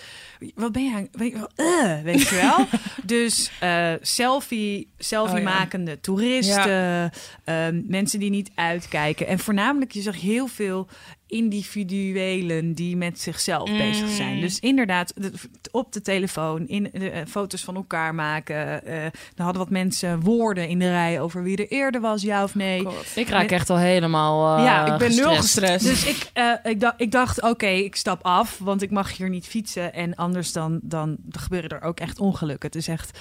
wat 0.55 0.73
ben 0.73 0.85
jij? 0.85 1.09
Weet, 1.13 1.33
je 1.33 1.39
wel, 1.39 1.67
eh, 1.67 2.03
weet 2.03 2.29
je 2.29 2.35
wel? 2.35 2.67
dus 3.17 3.51
eh, 3.61 3.93
selfie, 4.01 4.93
selfie 4.99 5.37
Oh 5.37 5.43
ja. 5.43 5.97
toeristen, 6.01 7.11
ehm, 7.45 7.83
mensen 7.87 8.19
die 8.19 8.31
niet 8.31 8.51
uitkijken. 8.55 9.27
En 9.27 9.39
voornamelijk, 9.39 9.93
je 9.93 10.03
zag 10.03 10.21
heel 10.21 10.47
veel 10.47 10.89
individuelen 11.33 12.73
die 12.75 12.97
met 12.97 13.21
zichzelf 13.21 13.71
Mm. 13.71 13.79
bezig 13.79 14.09
zijn. 14.09 14.41
Dus 14.41 14.59
inderdaad, 14.59 15.13
de- 15.17 15.33
op 15.71 15.93
de 15.93 16.01
telefoon, 16.01 16.69
in 16.69 16.89
de, 16.93 17.11
eh, 17.11 17.27
foto's 17.27 17.63
van 17.65 17.77
elkaar 17.77 18.15
maken. 18.15 18.85
eh 18.87 19.05
er 19.05 19.43
hadden 19.49 19.63
wat 19.63 19.71
mensen 19.71 20.21
woorden 20.21 20.69
in 20.69 20.79
de 20.79 20.89
rij 20.91 21.21
over 21.21 21.43
wie 21.43 21.57
er 21.57 21.69
eerder 21.69 22.01
was, 22.01 22.23
ja 22.23 22.43
of 22.43 22.55
nee. 22.55 22.85
God. 22.85 23.07
Ik 23.15 23.29
raak 23.29 23.51
echt 23.51 23.71
al 23.71 23.79
helemaal 23.79 24.59
eh, 24.59 24.65
Ja, 24.65 24.93
Ik 24.93 24.99
ben 24.99 25.15
nul 25.17 25.35
gestrest. 25.37 25.73
gestrest. 25.73 25.85
Dus 25.85 26.07
ik, 26.17 26.31
eh, 26.33 26.53
ik, 26.73 26.81
dacht, 26.81 26.95
ik 27.01 27.11
dacht, 27.11 27.43
oké, 27.43 27.67
ik 27.67 27.97
stap 27.97 28.23
af, 28.25 28.59
want 28.59 28.83
ik 28.83 28.91
mag 28.91 29.17
hier 29.17 29.29
niet 29.29 29.47
fietsen. 29.47 29.95
En 29.95 30.15
anders 30.15 30.53
dan, 30.53 30.81
dan 30.83 31.17
gebeuren 31.31 31.71
er 31.71 31.83
ook 31.83 32.01
echt 32.01 32.21
ongelukken. 32.21 32.69
Het 32.69 32.79
is 32.79 32.89
echt, 32.89 33.19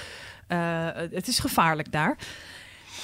eh, 0.47 0.88
het 1.12 1.28
is 1.28 1.39
gevaarlijk 1.39 1.91
daar. 1.91 2.17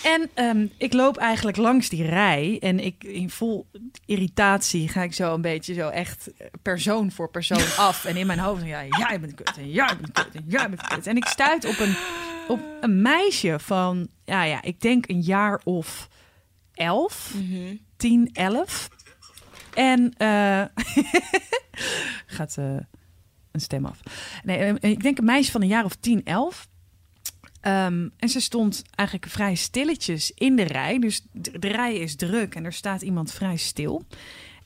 En 0.04 0.30
ehm, 0.34 0.68
ik 0.78 0.94
loop 0.94 1.18
eigenlijk 1.18 1.58
langs 1.58 1.90
die 1.90 2.06
rij 2.06 2.58
en 2.60 2.80
ik 2.80 3.04
in 3.04 3.30
vol 3.30 3.68
irritatie 4.06 4.88
ga 4.88 5.04
ik 5.04 5.14
zo 5.14 5.34
een 5.34 5.42
beetje 5.42 5.74
zo 5.74 5.90
echt 5.90 6.32
persoon 6.62 7.12
voor 7.12 7.30
persoon 7.30 7.78
af. 7.88 8.06
En 8.06 8.18
in 8.18 8.28
mijn 8.28 8.40
hoofd, 8.40 8.66
ja, 8.66 8.84
jij 8.86 9.20
bent 9.20 9.34
kut 9.36 9.58
en 9.58 9.72
jij 9.72 9.98
bent 10.00 10.12
kut 10.12 10.36
en 10.36 10.44
jij 10.48 10.70
bent 10.70 10.88
kut. 10.88 11.08
En 11.08 11.16
ik 11.16 11.26
stuit 11.26 11.66
op 11.66 11.80
een, 11.80 11.96
op 12.48 12.60
een 12.82 13.02
meisje 13.02 13.60
van, 13.60 14.08
ja, 14.24 14.44
ja, 14.44 14.62
ik 14.62 14.82
denk 14.82 15.10
een 15.10 15.22
jaar 15.22 15.62
of 15.64 16.08
elf. 16.74 17.34
Mhm. 17.36 17.76
10, 17.98 18.30
11. 18.34 18.90
En 19.74 20.14
eh 20.18 20.64
gaat 22.38 22.58
eh, 22.58 22.78
een 23.52 23.60
stem 23.60 23.86
af. 23.86 24.00
Nee, 24.44 24.58
eh, 24.58 24.92
ik 24.92 25.04
denk 25.04 25.18
een 25.18 25.26
meisje 25.26 25.52
van 25.52 25.62
een 25.62 25.68
jaar 25.68 25.86
of 25.86 25.96
10, 25.96 26.24
11. 26.24 26.68
Ehm, 27.68 28.08
en 28.18 28.30
ze 28.30 28.40
stond 28.40 28.84
eigenlijk 28.96 29.32
vrij 29.32 29.56
stilletjes 29.56 30.32
in 30.32 30.56
de 30.56 30.64
rij. 30.64 31.00
Dus 31.00 31.22
de, 31.32 31.60
de 31.60 31.68
rij 31.68 31.96
is 31.96 32.16
druk 32.16 32.56
en 32.56 32.66
er 32.66 32.74
staat 32.74 33.02
iemand 33.02 33.32
vrij 33.32 33.58
stil. 33.58 34.06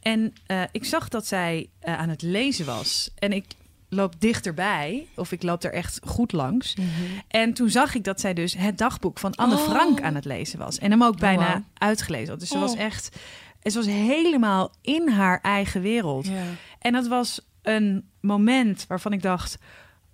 En 0.02 0.34
eh, 0.46 0.62
ik 0.72 0.86
zag 0.86 1.10
dat 1.10 1.28
zij 1.28 1.70
eh, 1.80 1.98
aan 1.98 2.10
het 2.10 2.22
lezen 2.22 2.66
was. 2.66 3.10
En 3.16 3.32
ik 3.32 3.46
loop 3.90 4.14
dichterbij, 4.20 5.08
of 5.16 5.32
ik 5.32 5.44
loop 5.44 5.64
er 5.64 5.74
echt 5.74 6.00
goed 6.04 6.32
langs. 6.32 6.76
En 7.28 7.54
toen 7.54 7.70
zag 7.70 7.96
ik 7.96 8.04
dat 8.04 8.20
zij 8.20 8.34
dus 8.34 8.54
het 8.58 8.78
dagboek 8.78 9.20
van 9.20 9.36
Anne 9.36 9.56
Oh. 9.56 9.70
Frank 9.70 10.02
aan 10.02 10.16
het 10.16 10.26
lezen 10.26 10.60
was. 10.60 10.78
En 10.78 10.92
hem 10.92 11.04
ook 11.04 11.20
bijna 11.20 11.54
wow. 11.54 11.64
uitgelezen 11.74 12.30
had. 12.30 12.40
Dus 12.40 12.50
ze 12.50 12.56
Oh. 12.56 12.62
was 12.62 12.76
echt... 12.76 13.18
Ze 13.64 13.74
was 13.74 13.86
helemaal 13.86 14.74
in 14.82 15.10
haar 15.10 15.42
eigen 15.42 15.82
wereld. 15.82 16.30
En 16.80 16.94
dat 16.94 17.08
was 17.08 17.42
een 17.62 18.10
moment 18.20 18.86
waarvan 18.88 19.14
ik 19.14 19.22
dacht... 19.22 19.58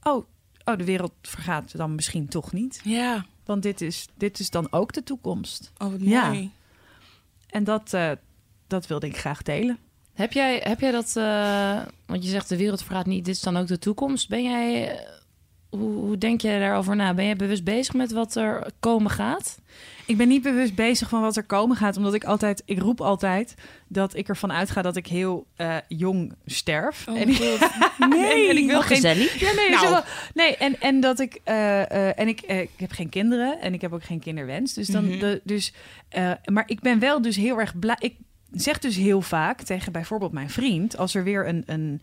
Oh, 0.01 0.25
oh, 0.67 0.77
de 0.77 0.83
wereld 0.85 1.13
vergaat 1.21 1.77
dan 1.77 1.95
misschien 1.95 2.27
toch 2.27 2.51
niet. 2.53 2.81
ja. 2.83 3.25
Want 3.45 3.63
dit 3.63 3.81
is, 3.81 4.07
dit 4.17 4.39
is 4.39 4.49
dan 4.49 4.67
ook 4.71 4.93
de 4.93 5.03
toekomst. 5.03 5.71
Oh, 5.77 5.91
wat 5.91 5.99
Ja. 6.01 6.27
mooi. 6.27 6.51
En 7.47 7.63
dat, 7.63 7.93
eh, 7.93 8.11
dat 8.67 8.87
wilde 8.87 9.07
ik 9.07 9.17
graag 9.17 9.41
delen. 9.41 9.77
Heb 10.13 10.33
jij, 10.33 10.59
heb 10.63 10.79
jij 10.79 10.91
dat, 10.91 11.15
eh, 11.15 11.81
want 12.05 12.23
je 12.23 12.29
zegt 12.29 12.49
de 12.49 12.57
wereld 12.57 12.83
vergaat 12.83 13.05
niet, 13.05 13.25
dit 13.25 13.35
is 13.35 13.41
dan 13.41 13.57
ook 13.57 13.67
de 13.67 13.79
toekomst. 13.79 14.29
Ben 14.29 14.43
jij, 14.43 14.99
hoe, 15.69 15.91
hoe 16.05 16.17
denk 16.17 16.41
jij 16.41 16.59
daarover 16.59 16.95
na? 16.95 17.13
Ben 17.13 17.25
jij 17.25 17.35
bewust 17.35 17.63
bezig 17.63 17.93
met 17.93 18.11
wat 18.11 18.35
er 18.35 18.71
komen 18.79 19.11
gaat? 19.11 19.59
Ik 20.05 20.17
ben 20.17 20.27
niet 20.27 20.41
bewust 20.41 20.75
bezig 20.75 21.09
van 21.09 21.21
wat 21.21 21.35
er 21.35 21.43
komen 21.43 21.77
gaat, 21.77 21.97
omdat 21.97 22.13
ik 22.13 22.23
altijd, 22.23 22.61
ik 22.65 22.79
roep 22.79 23.01
altijd 23.01 23.53
dat 23.87 24.15
ik 24.15 24.27
ervan 24.29 24.51
uitga 24.51 24.81
dat 24.81 24.95
ik 24.95 25.07
heel 25.07 25.45
eh, 25.55 25.75
jong 25.87 26.33
sterf. 26.45 27.07
Oh, 27.07 27.19
en, 27.19 27.35
God. 27.35 27.69
nee, 28.09 28.49
en 28.49 28.57
ik 28.57 28.65
wil 28.67 28.81
geen. 28.81 28.95
gezellig. 28.95 29.39
Ja, 29.39 29.53
nee, 29.53 29.69
Nou. 29.69 29.89
wel- 29.89 30.03
nee 30.33 30.55
en, 30.57 30.79
en 30.81 30.99
dat 30.99 31.19
ik 31.19 31.39
eh, 31.43 31.91
eh, 31.91 32.19
en 32.19 32.27
ik, 32.27 32.41
ik 32.41 32.69
heb 32.77 32.91
geen 32.91 33.09
kinderen 33.09 33.61
en 33.61 33.73
ik 33.73 33.81
heb 33.81 33.93
ook 33.93 34.03
geen 34.03 34.19
kinderwens. 34.19 34.73
Dus 34.73 34.87
dan, 34.87 35.05
Mhm. 35.09 35.19
de, 35.19 35.41
dus, 35.43 35.73
eh, 36.09 36.31
maar 36.45 36.63
ik 36.67 36.79
ben 36.79 36.99
wel 36.99 37.21
dus 37.21 37.35
heel 37.35 37.59
erg 37.59 37.79
blij. 37.79 37.95
Ik 37.99 38.15
zeg 38.51 38.79
dus 38.79 38.95
heel 38.95 39.21
vaak 39.21 39.61
tegen 39.61 39.91
bijvoorbeeld 39.91 40.31
mijn 40.31 40.49
vriend, 40.49 40.97
als 40.97 41.15
er 41.15 41.23
weer 41.23 41.47
een, 41.47 41.63
een, 41.65 42.01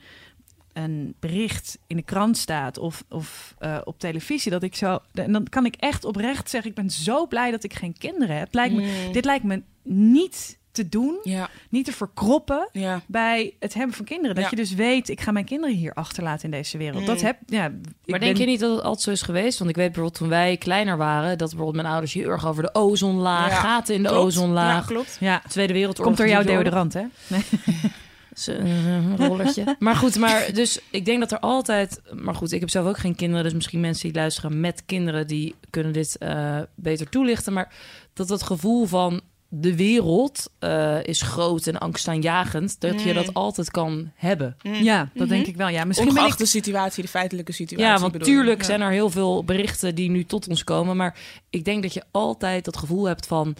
een 0.74 1.14
bericht 1.20 1.78
in 1.86 1.96
de 1.96 2.02
krant 2.02 2.38
staat 2.38 2.78
of, 2.78 3.04
of 3.08 3.54
eh, 3.58 3.78
op 3.84 3.98
televisie, 3.98 4.50
dat 4.50 4.62
ik 4.62 4.74
zo, 4.76 4.98
en 5.12 5.32
dan 5.32 5.48
kan 5.48 5.66
ik 5.66 5.74
echt 5.78 6.04
oprecht 6.04 6.50
zeggen, 6.50 6.70
ik 6.70 6.76
ben 6.76 6.90
zo 6.90 7.26
blij 7.26 7.50
dat 7.50 7.64
ik 7.64 7.72
geen 7.74 7.98
kinderen 7.98 8.36
heb. 8.38 8.54
Lijkt 8.54 8.74
me, 8.74 8.82
Mm. 9.06 9.12
Dit 9.12 9.24
lijkt 9.24 9.44
me 9.44 9.62
niet 9.82 10.58
te 10.72 10.88
doen, 10.88 11.18
Ja, 11.22 11.48
niet 11.70 11.84
te 11.84 11.92
verkroppen 11.92 12.68
ja. 12.72 13.00
bij 13.06 13.54
het 13.60 13.74
hebben 13.74 13.96
van 13.96 14.04
kinderen. 14.04 14.34
Dat 14.34 14.44
Ja. 14.44 14.50
je 14.50 14.56
dus 14.56 14.74
weet, 14.74 15.08
ik 15.08 15.20
ga 15.20 15.30
mijn 15.32 15.44
kinderen 15.44 15.74
hier 15.76 15.92
achterlaten 15.92 16.44
in 16.44 16.50
deze 16.50 16.78
wereld. 16.78 17.00
Mm. 17.00 17.06
Dat 17.06 17.20
heb, 17.20 17.38
ja. 17.46 17.64
ik 17.66 17.72
Maar 18.10 18.18
denk 18.20 18.32
ben- 18.32 18.40
je 18.44 18.46
niet 18.50 18.60
dat 18.60 18.70
het 18.70 18.82
altijd 18.82 19.00
zo 19.02 19.10
is 19.10 19.22
geweest? 19.22 19.58
Want 19.58 19.70
ik 19.70 19.76
weet 19.76 19.84
bijvoorbeeld 19.86 20.18
toen 20.18 20.28
wij 20.28 20.56
kleiner 20.56 20.96
waren, 20.96 21.28
dat 21.38 21.48
bijvoorbeeld 21.48 21.74
mijn 21.82 21.88
ouders 21.88 22.12
heel 22.12 22.28
erg 22.28 22.46
over 22.46 22.62
de 22.62 22.74
ozonlaag, 22.74 23.48
Ja, 23.50 23.56
gaten 23.60 23.94
in 23.94 24.02
de 24.02 24.08
Klopt. 24.08 24.22
Ja, 24.34 24.40
ozonlaag, 24.40 24.86
klopt. 24.86 25.16
Ja, 25.20 25.42
Tweede 25.48 25.72
Wereldoorlog. 25.72 26.04
komt 26.06 26.16
door 26.16 26.28
jouw 26.28 26.42
deodorant, 26.56 26.92
hè? 26.92 27.00
Eh, 27.28 27.38
Een 28.46 29.16
rollertje. 29.16 29.76
maar 29.78 29.96
goed, 29.96 30.16
maar 30.16 30.52
dus 30.52 30.80
ik 30.90 31.04
denk 31.04 31.20
dat 31.20 31.32
er 31.32 31.38
altijd. 31.38 32.00
Maar 32.12 32.34
goed, 32.34 32.52
ik 32.52 32.60
heb 32.60 32.70
zelf 32.70 32.86
ook 32.86 32.98
geen 32.98 33.14
kinderen. 33.14 33.44
Dus 33.44 33.54
misschien 33.54 33.80
mensen 33.80 34.08
die 34.08 34.16
luisteren 34.20 34.60
met 34.60 34.82
kinderen, 34.86 35.26
die 35.26 35.54
kunnen 35.70 35.92
dit 35.92 36.18
eh, 36.18 36.58
beter 36.74 37.08
toelichten. 37.08 37.52
Maar 37.52 37.72
dat 38.12 38.28
dat 38.28 38.42
gevoel 38.42 38.86
van 38.86 39.20
de 39.48 39.76
wereld 39.76 40.50
eh, 40.58 41.04
is 41.04 41.22
groot 41.22 41.66
en 41.66 41.78
angstaanjagend, 41.78 42.80
dat 42.80 43.02
je 43.02 43.08
Mm. 43.08 43.14
dat 43.14 43.34
altijd 43.34 43.70
kan 43.70 44.10
hebben. 44.14 44.56
Ja, 44.62 45.10
dat 45.14 45.28
denk 45.28 45.46
ik 45.46 45.56
wel. 45.56 45.68
Ja, 45.68 45.84
misschien 45.84 46.08
ben 46.08 46.16
Ongeacht 46.16 46.40
ik... 46.40 46.44
de 46.44 46.50
situatie, 46.50 47.02
de 47.02 47.08
feitelijke 47.08 47.52
situatie. 47.52 47.86
Ja, 47.86 47.98
want 47.98 48.12
bedoel 48.12 48.28
je. 48.28 48.34
tuurlijk 48.34 48.60
Ja. 48.60 48.66
zijn 48.66 48.80
er 48.80 48.90
heel 48.90 49.10
veel 49.10 49.44
berichten 49.44 49.94
die 49.94 50.10
nu 50.10 50.24
tot 50.24 50.48
ons 50.48 50.64
komen. 50.64 50.96
Maar 50.96 51.16
ik 51.50 51.64
denk 51.64 51.82
dat 51.82 51.94
je 51.94 52.02
altijd 52.10 52.64
dat 52.64 52.76
gevoel 52.76 53.04
hebt 53.04 53.26
van... 53.26 53.56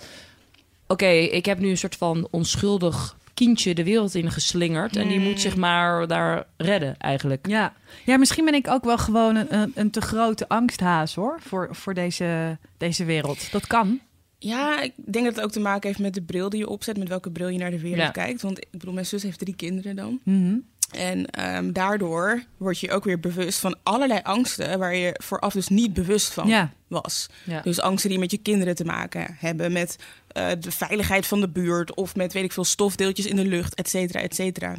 Oké, 0.87 1.07
ik 1.09 1.47
heb 1.47 1.59
nu 1.59 1.69
een 1.69 1.79
soort 1.79 1.97
van 1.97 2.29
onschuldig 2.31 3.17
kindje 3.35 3.75
de 3.75 3.85
wereld 3.85 4.14
in 4.14 4.31
geslingerd. 4.31 4.97
En 4.97 5.09
die 5.09 5.20
moet 5.20 5.40
zich 5.40 5.57
maar 5.57 6.07
daar 6.07 6.47
redden, 6.57 6.97
eigenlijk. 6.99 7.47
Ja. 7.49 7.73
ja, 8.05 8.16
misschien 8.16 8.44
ben 8.44 8.55
ik 8.55 8.68
ook 8.68 8.85
wel 8.85 8.99
gewoon 8.99 9.37
een, 9.37 9.55
een, 9.55 9.73
een 9.75 9.90
te 9.90 10.01
grote 10.01 10.49
angsthaas, 10.49 11.14
hoor. 11.14 11.38
Voor, 11.40 11.68
voor 11.70 11.94
deze, 11.94 12.59
deze 12.77 13.05
wereld. 13.05 13.53
Dat 13.53 13.66
kan. 13.66 14.01
Ja, 14.38 14.81
ik 14.81 14.92
denk 14.97 15.25
dat 15.25 15.35
het 15.35 15.44
ook 15.44 15.51
te 15.51 15.61
maken 15.61 15.88
heeft 15.88 16.01
met 16.01 16.14
de 16.14 16.23
bril 16.23 16.49
die 16.49 16.59
je 16.59 16.68
opzet, 16.68 16.99
met 16.99 17.09
welke 17.09 17.31
bril 17.31 17.49
je 17.49 17.59
naar 17.59 17.70
de 17.70 17.81
wereld 17.81 18.01
Ja. 18.01 18.11
kijkt. 18.11 18.42
Want 18.42 18.59
ik 18.59 18.66
bedoel, 18.70 18.94
mijn 18.94 19.07
zus 19.07 19.23
heeft 19.23 19.38
drie 19.38 19.57
kinderen 19.57 19.97
dan. 19.97 20.20
Mhm. 20.23 20.57
En 20.92 21.27
ehm, 21.31 21.73
daardoor 21.73 22.42
word 22.57 22.79
je 22.81 22.90
ook 22.90 23.05
weer 23.05 23.20
bewust 23.20 23.59
van 23.59 23.77
allerlei 23.83 24.20
angsten 24.23 24.79
waar 24.79 24.94
je 24.97 25.20
vooraf 25.23 25.53
dus 25.53 25.68
niet 25.68 25.92
bewust 25.92 26.33
van 26.33 26.49
Ja. 26.49 26.73
was. 26.88 27.29
Ja. 27.44 27.61
Dus 27.61 27.81
angsten 27.81 28.11
die 28.11 28.18
met 28.18 28.31
je 28.31 28.38
kinderen 28.38 28.75
te 28.75 28.85
maken 28.85 29.37
hebben, 29.38 29.73
met 29.73 29.97
eh, 30.29 30.49
de 30.61 30.70
veiligheid 30.70 31.27
van 31.27 31.40
de 31.40 31.49
buurt 31.49 31.94
of 31.94 32.16
met 32.16 32.33
weet 32.33 32.44
ik 32.44 32.53
veel 32.53 32.64
stofdeeltjes 32.64 33.27
in 33.27 33.37
de 33.37 33.44
lucht, 33.47 33.75
et 33.75 33.88
cetera, 33.88 34.20
et 34.20 34.35
cetera. 34.35 34.77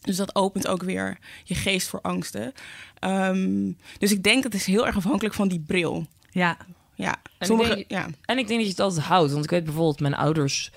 Dus 0.00 0.16
dat 0.16 0.34
opent 0.34 0.66
ook 0.66 0.82
weer 0.82 1.18
je 1.44 1.54
geest 1.54 1.88
voor 1.88 2.00
angsten. 2.00 2.52
Ehm, 2.98 3.72
dus 3.98 4.12
ik 4.12 4.22
denk 4.22 4.42
dat 4.42 4.52
het 4.52 4.60
is 4.60 4.66
heel 4.66 4.86
erg 4.86 4.96
afhankelijk 4.96 5.34
van 5.34 5.48
die 5.48 5.60
bril. 5.66 6.06
Ja. 6.30 6.56
Ja, 6.94 7.12
ik 7.38 7.46
sommige, 7.46 7.74
denk- 7.74 7.90
ja. 7.90 8.06
En 8.24 8.38
ik 8.38 8.46
denk 8.46 8.58
dat 8.58 8.62
je 8.68 8.68
het 8.68 8.80
altijd 8.80 9.04
houdt. 9.06 9.32
Want 9.32 9.44
ik 9.44 9.50
weet 9.50 9.64
bijvoorbeeld 9.64 10.00
mijn 10.00 10.14
ouders... 10.14 10.70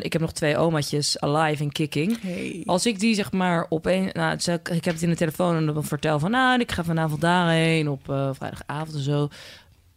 Ik 0.00 0.12
heb 0.12 0.22
nog 0.22 0.32
twee 0.32 0.56
omaatjes, 0.56 1.20
alive 1.20 1.62
en 1.62 1.72
kicking. 1.72 2.20
Hey. 2.22 2.62
Als 2.66 2.86
ik 2.86 3.00
die 3.00 3.14
zeg 3.14 3.32
maar 3.32 3.66
opeens... 3.68 4.12
Nou, 4.12 4.38
ik 4.52 4.84
heb 4.84 4.94
het 4.94 5.02
in 5.02 5.08
de 5.08 5.16
telefoon 5.16 5.56
en 5.56 5.66
dan 5.66 5.84
vertel 5.84 6.18
van... 6.18 6.30
Nou, 6.30 6.60
ik 6.60 6.72
ga 6.72 6.84
vanavond 6.84 7.20
daarheen 7.20 7.88
op 7.88 8.10
eh, 8.10 8.30
vrijdagavond 8.32 8.94
en 8.94 9.02
zo. 9.02 9.28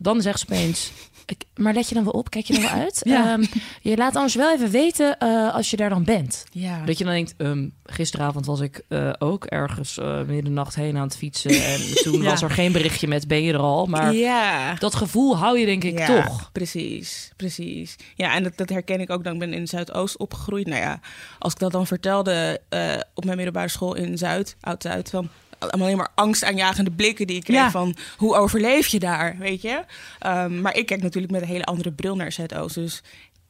Dan 0.04 0.22
zegt 0.22 0.39
ze 0.39 0.46
opeens... 0.50 0.92
Ik, 1.26 1.44
maar 1.56 1.74
let 1.74 1.89
je 1.89 1.96
dan 1.96 2.04
wel 2.04 2.13
op? 2.13 2.30
Kijk 2.30 2.46
je 2.46 2.54
dan 2.54 2.62
wel 2.62 2.72
uit? 2.84 3.02
Ja. 3.04 3.32
Ehm, 3.34 3.44
je 3.82 3.98
laat 3.98 4.16
anders 4.16 4.36
wel 4.36 4.54
even 4.54 4.70
weten 4.72 5.18
eh, 5.20 5.54
als 5.56 5.70
je 5.70 5.78
daar 5.78 5.89
dan 5.89 6.04
bent. 6.04 6.44
Ja. 6.52 6.86
Dat 6.86 6.98
je 6.98 7.04
dan 7.04 7.13
denkt, 7.13 7.34
ehm, 7.38 7.68
gisteravond 7.86 8.46
was 8.46 8.60
ik 8.60 8.82
eh, 8.88 9.10
ook 9.20 9.46
ergens 9.46 9.98
eh 9.98 10.22
middernacht 10.22 10.76
heen 10.76 10.98
aan 10.98 11.04
het 11.04 11.18
fietsen. 11.18 11.52
En 11.74 11.80
toen 12.04 12.22
Ja. 12.22 12.30
was 12.30 12.42
er 12.42 12.50
geen 12.50 12.72
berichtje 12.72 13.08
met 13.08 13.28
ben 13.28 13.44
je 13.44 13.54
er 13.54 13.60
al. 13.60 13.86
Maar 13.86 14.13
ja. 14.13 14.74
dat 14.74 14.96
gevoel 14.96 15.38
hou 15.38 15.60
je 15.60 15.66
denk 15.66 15.84
ik 15.84 15.98
ja, 15.98 16.06
toch. 16.24 16.52
Precies, 16.52 17.32
precies. 17.36 17.96
Ja, 18.16 18.36
en 18.36 18.44
dat, 18.44 18.58
dat 18.58 18.70
herken 18.70 19.00
ik 19.00 19.10
ook 19.10 19.24
dan. 19.24 19.34
Ik 19.34 19.39
ben 19.39 19.54
in 19.54 19.68
Zuidoost 19.68 20.18
opgegroeid. 20.18 20.68
Nou 20.68 20.82
ja, 20.82 21.00
als 21.39 21.54
ik 21.54 21.60
dat 21.60 21.72
dan 21.72 21.88
vertelde 21.88 22.62
eh, 22.70 22.94
op 23.13 23.24
mijn 23.26 23.36
middelbare 23.38 23.70
school 23.70 23.94
in 23.96 24.18
Zuid, 24.18 24.56
Oud-Zuid, 24.62 25.10
van 25.10 25.30
alleen 25.71 25.97
maar 25.97 26.12
angstaanjagende 26.15 26.91
blikken 26.91 27.28
die 27.28 27.36
ik 27.36 27.43
kreeg 27.43 27.58
Ja. 27.58 27.71
van 27.71 27.95
hoe 28.17 28.36
overleef 28.36 28.88
je 28.88 28.99
daar, 28.99 29.36
weet 29.39 29.62
je? 29.62 29.84
Ehm, 30.19 30.62
maar 30.62 30.76
ik 30.76 30.86
kijk 30.86 31.02
natuurlijk 31.02 31.34
met 31.34 31.41
een 31.41 31.47
hele 31.47 31.63
andere 31.63 31.91
bril 31.91 32.15
naar 32.15 32.32
Zuidoost. 32.32 32.76
Dus 32.76 33.04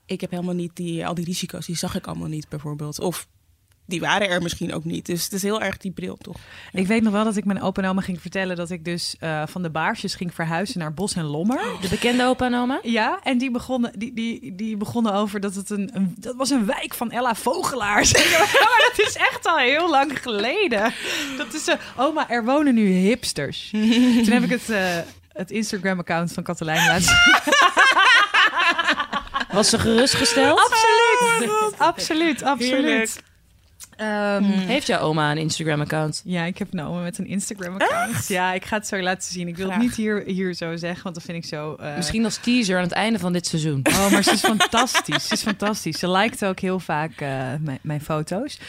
ik 0.06 0.21
heb 0.21 0.32
helemaal 0.32 0.54
niet 0.56 0.76
die, 0.76 1.08
al 1.08 1.13
die 1.13 1.26
risico's, 1.26 1.65
die 1.65 1.78
zag 1.78 1.95
ik 1.95 2.08
allemaal 2.08 2.28
niet 2.28 2.49
bijvoorbeeld. 2.49 2.99
Of 2.99 3.28
die 3.86 4.00
waren 4.00 4.30
er 4.30 4.41
misschien 4.41 4.74
ook 4.74 4.84
niet. 4.84 5.06
Dus 5.06 5.24
het 5.24 5.34
is 5.34 5.41
heel 5.41 5.62
erg 5.62 5.78
die 5.78 5.91
bril, 5.91 6.17
toch? 6.17 6.38
Ik 6.72 6.88
weet 6.88 7.02
nog 7.02 7.13
wel 7.13 7.24
dat 7.24 7.36
ik 7.36 7.46
mijn 7.46 7.62
opa 7.62 7.82
en 7.82 7.89
oma 7.89 8.02
ging 8.02 8.22
vertellen 8.22 8.56
dat 8.56 8.69
ik 8.69 8.86
dus 8.86 9.15
eh, 9.19 9.43
van 9.48 9.62
de 9.62 9.69
baarsjes 9.69 10.15
ging 10.15 10.34
verhuizen 10.34 10.80
naar 10.80 10.93
Bos 10.93 11.15
en 11.15 11.24
Lommer. 11.24 11.62
De 11.82 11.88
bekende 11.89 12.26
opa 12.26 12.46
en 12.46 12.56
oma? 12.56 12.80
Ja, 12.84 13.19
en 13.24 13.38
die 13.38 13.52
begonnen, 13.52 13.91
die, 13.98 14.13
die, 14.13 14.56
die 14.56 14.78
begonnen 14.78 15.13
over 15.13 15.39
dat 15.39 15.56
het 15.56 15.69
een, 15.69 15.89
een 15.93 16.15
dat 16.17 16.36
was 16.36 16.50
een 16.50 16.65
wijk 16.65 16.93
van 16.93 17.12
Ella 17.12 17.36
Vogelaars. 17.36 18.12
maar 18.39 18.91
dat 18.96 19.08
is 19.08 19.15
echt 19.15 19.46
al 19.46 19.58
heel 19.58 19.89
lang 19.89 20.22
geleden. 20.22 20.93
Dat 21.38 21.54
is, 21.54 21.67
eh, 21.67 21.76
oma, 21.96 22.30
er 22.30 22.46
wonen 22.46 22.74
nu 22.74 22.88
hipsters. 22.88 23.69
Toen 23.72 24.32
heb 24.32 24.43
ik 24.43 24.50
het, 24.50 24.69
eh, 24.69 24.98
het 25.34 25.52
Instagram-account 25.52 26.34
van 26.34 26.43
Katelijn 26.43 26.88
laten 26.88 27.04
zien. 27.04 27.41
Was 29.52 29.69
ze 29.69 29.80
gerustgesteld? 29.80 30.60
Absoluut, 30.60 31.74
absoluut, 31.78 32.39
Heerlijk. 32.39 32.62
absoluut. 32.62 33.22
Ehm, 33.96 34.43
Heeft 34.43 34.88
jouw 34.88 35.00
oma 35.00 35.32
een 35.32 35.38
Instagram-account? 35.38 36.22
Ja, 36.26 36.43
ik 36.43 36.58
heb 36.58 36.67
een 36.74 36.82
oma 36.82 37.02
met 37.02 37.17
een 37.17 37.28
Instagram-account. 37.28 38.28
Ja, 38.28 38.54
ik 38.54 38.65
ga 38.65 38.78
het 38.78 38.88
zo 38.88 38.98
laten 39.02 39.32
zien. 39.32 39.48
Ik 39.48 39.58
wil 39.58 39.69
het 39.69 39.80
niet 39.80 39.96
hier, 39.96 40.24
hier 40.26 40.54
zo 40.54 40.76
zeggen, 40.76 41.04
want 41.04 41.15
dat 41.15 41.24
vind 41.24 41.38
ik 41.38 41.46
zo... 41.50 41.76
eh, 41.76 41.96
Misschien 41.96 42.24
als 42.24 42.38
teaser 42.38 42.78
aan 42.78 42.84
het 42.84 42.91
einde 42.91 43.19
van 43.19 43.34
dit 43.34 43.48
seizoen. 43.48 43.82
Oh, 43.89 44.12
maar 44.12 44.24
ze 44.24 44.32
is 44.32 44.39
fantastisch. 44.39 45.28
Ze 45.28 45.34
is 45.34 45.41
fantastisch. 45.41 46.00
Ze 46.00 46.10
liked 46.12 46.46
ook 46.46 46.60
heel 46.60 46.80
vaak 46.80 47.12
eh, 47.22 47.28
mijn, 47.60 47.80
mijn 47.82 48.02
foto's. 48.02 48.60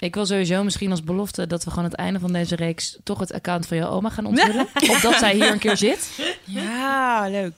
Ik 0.00 0.14
wil 0.14 0.26
sowieso 0.26 0.64
misschien 0.64 0.90
als 0.90 1.04
belofte 1.04 1.46
dat 1.46 1.64
we 1.64 1.70
gewoon 1.70 1.84
aan 1.84 1.90
het 1.90 2.00
einde 2.00 2.18
van 2.20 2.32
deze 2.32 2.56
reeks 2.56 2.98
toch 3.04 3.18
het 3.18 3.32
account 3.32 3.66
van 3.66 3.76
jouw 3.76 3.88
oma 3.90 4.08
gaan 4.10 4.26
onthullen. 4.26 4.66
Opdat 4.94 5.14
zij 5.18 5.34
hier 5.34 5.50
een 5.52 5.58
keer 5.58 5.76
zit. 5.76 6.10
Ja, 6.44 7.28
leuk. 7.28 7.52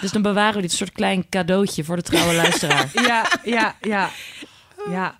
Dus 0.00 0.10
dan 0.12 0.22
bewaren 0.22 0.54
we 0.54 0.60
dit 0.60 0.72
soort 0.72 0.92
klein 0.92 1.28
cadeautje 1.28 1.84
voor 1.84 1.96
de 1.96 2.02
trouwe 2.02 2.34
luisteraar. 2.34 2.90
Ja, 2.92 3.26
ja, 3.44 3.74
ja. 3.80 4.10
Ja, 4.90 5.18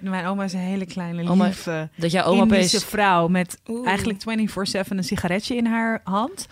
mijn 0.00 0.26
oma 0.26 0.44
is 0.44 0.52
een 0.52 0.58
hele 0.58 0.86
kleine, 0.86 1.30
Oma, 1.30 1.44
lieve, 1.44 1.88
Dat 1.96 2.10
jouw 2.10 2.24
oma 2.24 2.42
Indische 2.42 2.80
vrouw 2.80 3.28
met 3.28 3.58
Oeh. 3.68 3.86
eigenlijk 3.88 4.22
24-7 4.84 4.88
een 4.88 5.04
sigaretje 5.04 5.56
in 5.56 5.66
haar 5.66 6.00
hand. 6.04 6.46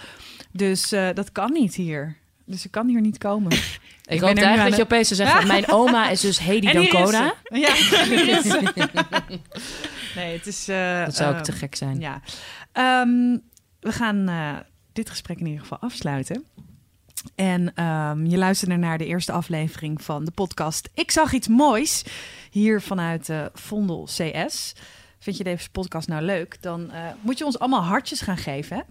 Dus 0.53 0.93
eh, 0.93 1.09
dat 1.15 1.33
kan 1.33 1.53
niet 1.53 1.75
hier. 1.75 2.17
Dus 2.47 2.61
ze 2.61 2.69
kan 2.69 2.89
hier 2.89 3.01
niet 3.01 3.19
komen. 3.19 3.53
Ik 4.07 4.21
ben 4.21 4.29
hoop 4.29 4.37
eigenlijk 4.39 4.69
dat 4.69 4.77
je 4.77 4.83
opeens 4.83 5.09
zou 5.09 5.21
zeggen... 5.29 5.47
Mijn 5.47 5.69
oma 5.81 6.09
is 6.09 6.21
dus 6.21 6.39
Hedy 6.39 6.73
Dancona. 6.73 7.35
Ja. 7.49 7.75
Nee, 10.17 10.37
het 10.37 10.47
is... 10.47 10.69
eh, 10.69 11.05
Dat 11.05 11.15
zou 11.17 11.29
ook 11.29 11.35
ehm, 11.35 11.45
te 11.45 11.53
gek 11.53 11.75
zijn. 11.75 12.01
Ja. 12.01 12.21
Ehm, 12.73 13.37
we 13.81 13.93
gaan 13.93 14.29
eh, 14.29 14.53
dit 14.93 15.11
gesprek 15.11 15.39
in 15.39 15.47
ieder 15.47 15.61
geval 15.61 15.79
afsluiten. 15.79 16.45
En 17.35 17.75
ehm, 17.75 18.27
je 18.27 18.39
luisterde 18.39 18.77
naar 18.77 18.99
de 18.99 19.07
eerste 19.07 19.33
aflevering 19.33 20.03
van 20.03 20.25
de 20.25 20.31
podcast 20.31 20.89
Ik 20.95 21.11
zag 21.11 21.33
iets 21.33 21.49
moois. 21.49 22.05
Hier 22.51 22.81
vanuit 22.81 23.29
eh 23.29 23.45
Vondel 23.53 24.05
CS. 24.05 24.75
Vind 25.19 25.37
je 25.37 25.45
deze 25.45 25.71
podcast 25.71 26.09
nou 26.09 26.23
leuk? 26.23 26.63
Dan 26.63 26.91
eh, 26.91 27.01
moet 27.21 27.39
je 27.39 27.45
ons 27.45 27.59
allemaal 27.59 27.83
hartjes 27.83 28.21
gaan 28.21 28.37
geven. 28.37 28.77
Hè? 28.77 28.83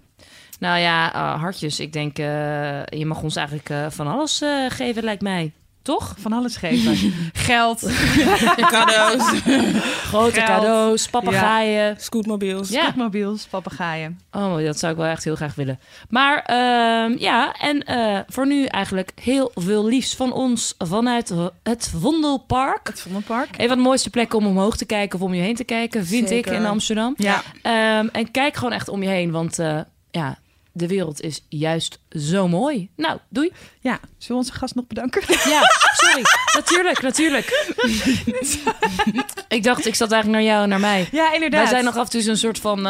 Nou 0.59 0.79
ja, 0.79 1.13
eh, 1.13 1.39
hartjes. 1.39 1.79
Ik 1.79 1.93
denk, 1.93 2.17
je 2.17 3.03
mag 3.05 3.23
ons 3.23 3.35
eigenlijk 3.35 3.93
van 3.93 4.07
alles 4.07 4.41
geven, 4.67 5.03
lijkt 5.03 5.21
mij. 5.21 5.51
Toch? 5.83 6.15
Van 6.19 6.33
alles 6.33 6.55
geven. 6.55 7.13
Geld. 7.33 7.91
Cadeaus, 8.55 9.21
Grote 10.11 10.33
Geld. 10.33 10.45
cadeaus, 10.45 11.07
papegaaien. 11.09 11.95
scootmobiels. 11.99 12.69
Ja. 12.69 12.81
Scootmobiels, 12.81 13.45
papegaaien. 13.45 14.19
Oh, 14.31 14.65
dat 14.65 14.79
zou 14.79 14.91
ik 14.91 14.97
wel 14.97 15.07
echt 15.07 15.23
heel 15.23 15.35
graag 15.35 15.55
willen. 15.55 15.79
Maar 16.09 16.37
ehm, 16.45 17.15
ja, 17.17 17.53
en 17.59 17.83
eh, 17.83 18.19
voor 18.27 18.47
nu 18.47 18.65
eigenlijk 18.65 19.11
heel 19.21 19.51
veel 19.55 19.85
liefs 19.85 20.15
van 20.15 20.33
ons 20.33 20.73
vanuit 20.77 21.33
het 21.63 21.91
Vondelpark. 21.99 22.87
Het 22.87 23.01
Vondelpark. 23.01 23.57
Een 23.57 23.67
van 23.67 23.77
de 23.77 23.83
mooiste 23.83 24.09
plekken 24.09 24.39
om 24.39 24.45
omhoog 24.45 24.77
te 24.77 24.85
kijken 24.85 25.19
of 25.19 25.25
om 25.25 25.33
je 25.33 25.41
heen 25.41 25.55
te 25.55 25.63
kijken, 25.63 26.05
vind 26.05 26.27
Zeker. 26.27 26.51
ik 26.53 26.59
in 26.59 26.65
Amsterdam. 26.65 27.13
Ja. 27.17 27.41
Ehm, 27.61 28.07
en 28.11 28.31
kijk 28.31 28.55
gewoon 28.55 28.73
echt 28.73 28.89
om 28.89 29.03
je 29.03 29.09
heen, 29.09 29.31
want 29.31 29.59
eh, 29.59 29.79
ja, 30.11 30.37
de 30.75 30.87
wereld 30.87 31.21
is 31.21 31.45
juist 31.49 31.99
zo 32.09 32.47
mooi. 32.47 32.89
Nou, 32.95 33.19
doei. 33.29 33.51
ja. 33.79 33.99
Zullen 34.17 34.41
we 34.41 34.47
onze 34.47 34.53
gast 34.59 34.75
nog 34.75 34.87
bedanken? 34.87 35.21
Ja, 35.53 35.61
sorry. 35.93 36.23
natuurlijk, 36.53 37.01
natuurlijk. 37.01 37.45
ik 39.47 39.63
dacht, 39.63 39.85
ik 39.85 39.95
zat 39.95 40.11
eigenlijk 40.11 40.41
naar 40.43 40.51
jou 40.51 40.63
en 40.63 40.69
naar 40.69 40.79
mij. 40.79 41.07
Ja, 41.11 41.33
inderdaad. 41.33 41.61
Wij 41.61 41.69
zijn 41.69 41.83
nog 41.83 41.97
af 41.97 42.03
en 42.05 42.09
toe 42.11 42.21
zo'n 42.21 42.35
soort 42.35 42.59
van... 42.59 42.77
eh, 42.77 42.83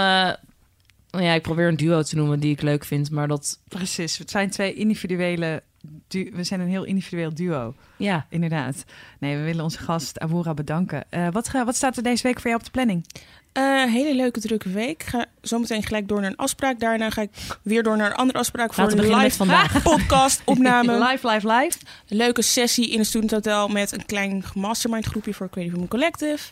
nou 1.10 1.24
ja, 1.26 1.34
ik 1.34 1.41
probeer 1.41 1.67
een 1.67 1.78
duo 1.78 2.02
te 2.02 2.15
noemen 2.15 2.39
die 2.39 2.52
ik 2.52 2.62
leuk 2.62 2.86
vind, 2.86 3.12
maar 3.12 3.28
dat... 3.28 3.60
Precies. 3.67 4.17
Het 4.17 4.30
zijn 4.32 4.50
twee 4.50 4.74
individuele... 4.74 5.63
Du- 6.08 6.32
we 6.34 6.43
zijn 6.43 6.60
een 6.60 6.67
heel 6.69 6.84
individueel 6.84 7.34
duo. 7.34 7.76
Ja, 7.98 8.26
Inderdaad. 8.30 8.84
Nee, 9.19 9.38
we 9.38 9.43
willen 9.43 9.63
onze 9.63 9.78
gast 9.80 10.19
Awura 10.19 10.54
bedanken. 10.54 11.06
Eh, 11.10 11.28
wat, 11.32 11.48
ga- 11.50 11.65
wat 11.65 11.76
staat 11.76 11.98
er 11.98 12.04
deze 12.04 12.24
week 12.24 12.36
voor 12.39 12.50
jou 12.50 12.56
op 12.58 12.63
de 12.65 12.72
planning? 12.72 13.06
Eh, 13.53 13.83
hele 13.83 14.15
leuke 14.15 14.39
drukke 14.39 14.69
week. 14.69 15.03
Ga 15.03 15.25
zometeen 15.41 15.83
gelijk 15.83 16.07
door 16.07 16.21
naar 16.21 16.29
een 16.29 16.35
afspraak. 16.35 16.79
Daarna 16.79 17.09
ga 17.09 17.21
ik 17.21 17.29
weer 17.61 17.83
door 17.83 17.97
naar 17.97 18.09
een 18.11 18.15
andere 18.17 18.39
afspraak 18.39 18.73
voor 18.73 18.83
Laten 18.83 18.99
een 18.99 19.09
met 19.09 19.17
live 19.23 19.35
vandaag. 19.35 19.81
podcast 19.93 20.41
opname. 20.45 20.91
live, 21.09 21.27
live, 21.29 21.47
live. 21.47 21.77
Een 22.09 22.17
leuke 22.17 22.41
sessie 22.41 22.89
in 22.91 22.99
een 22.99 23.05
studenthotel 23.05 23.67
met 23.67 23.91
een 23.91 24.05
klein 24.05 24.43
mastermind 24.53 25.05
groepje 25.05 25.33
voor 25.33 25.49
Creative 25.49 25.73
Women 25.75 25.89
Collective. 25.89 26.51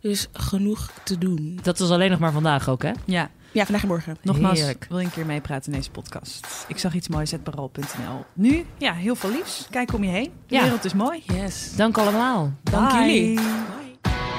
Dus 0.00 0.28
genoeg 0.32 0.90
te 1.04 1.18
doen. 1.18 1.58
dat 1.62 1.78
was 1.78 1.90
alleen 1.90 2.10
nog 2.10 2.18
maar 2.18 2.32
vandaag 2.32 2.68
ook, 2.68 2.82
hè? 2.82 2.90
Ja, 3.04 3.30
Ja, 3.52 3.64
vandaag 3.64 3.82
en 3.82 3.88
morgen. 3.88 4.16
nogmaals, 4.22 4.58
Heerlijk. 4.58 4.86
wil 4.88 4.98
je 4.98 5.04
een 5.04 5.10
keer 5.10 5.26
meepraten 5.26 5.72
in 5.72 5.78
deze 5.78 5.90
podcast? 5.90 6.46
Ik 6.68 6.78
zag 6.78 6.94
iets 6.94 7.08
moois, 7.08 7.30
hetbaral.nl. 7.30 8.24
Nu, 8.32 8.64
ja, 8.78 8.92
heel 8.92 9.14
veel 9.14 9.30
liefs. 9.30 9.66
Kijk 9.70 9.92
om 9.92 10.04
je 10.04 10.10
heen. 10.10 10.30
De 10.46 10.54
Ja. 10.54 10.62
wereld 10.62 10.84
is 10.84 10.94
mooi. 10.94 11.22
Yes. 11.26 11.76
Dank 11.76 11.98
allemaal. 11.98 12.52
Dank 12.62 12.88
Bye. 12.90 12.98
jullie. 12.98 13.34
Bye. 13.34 14.29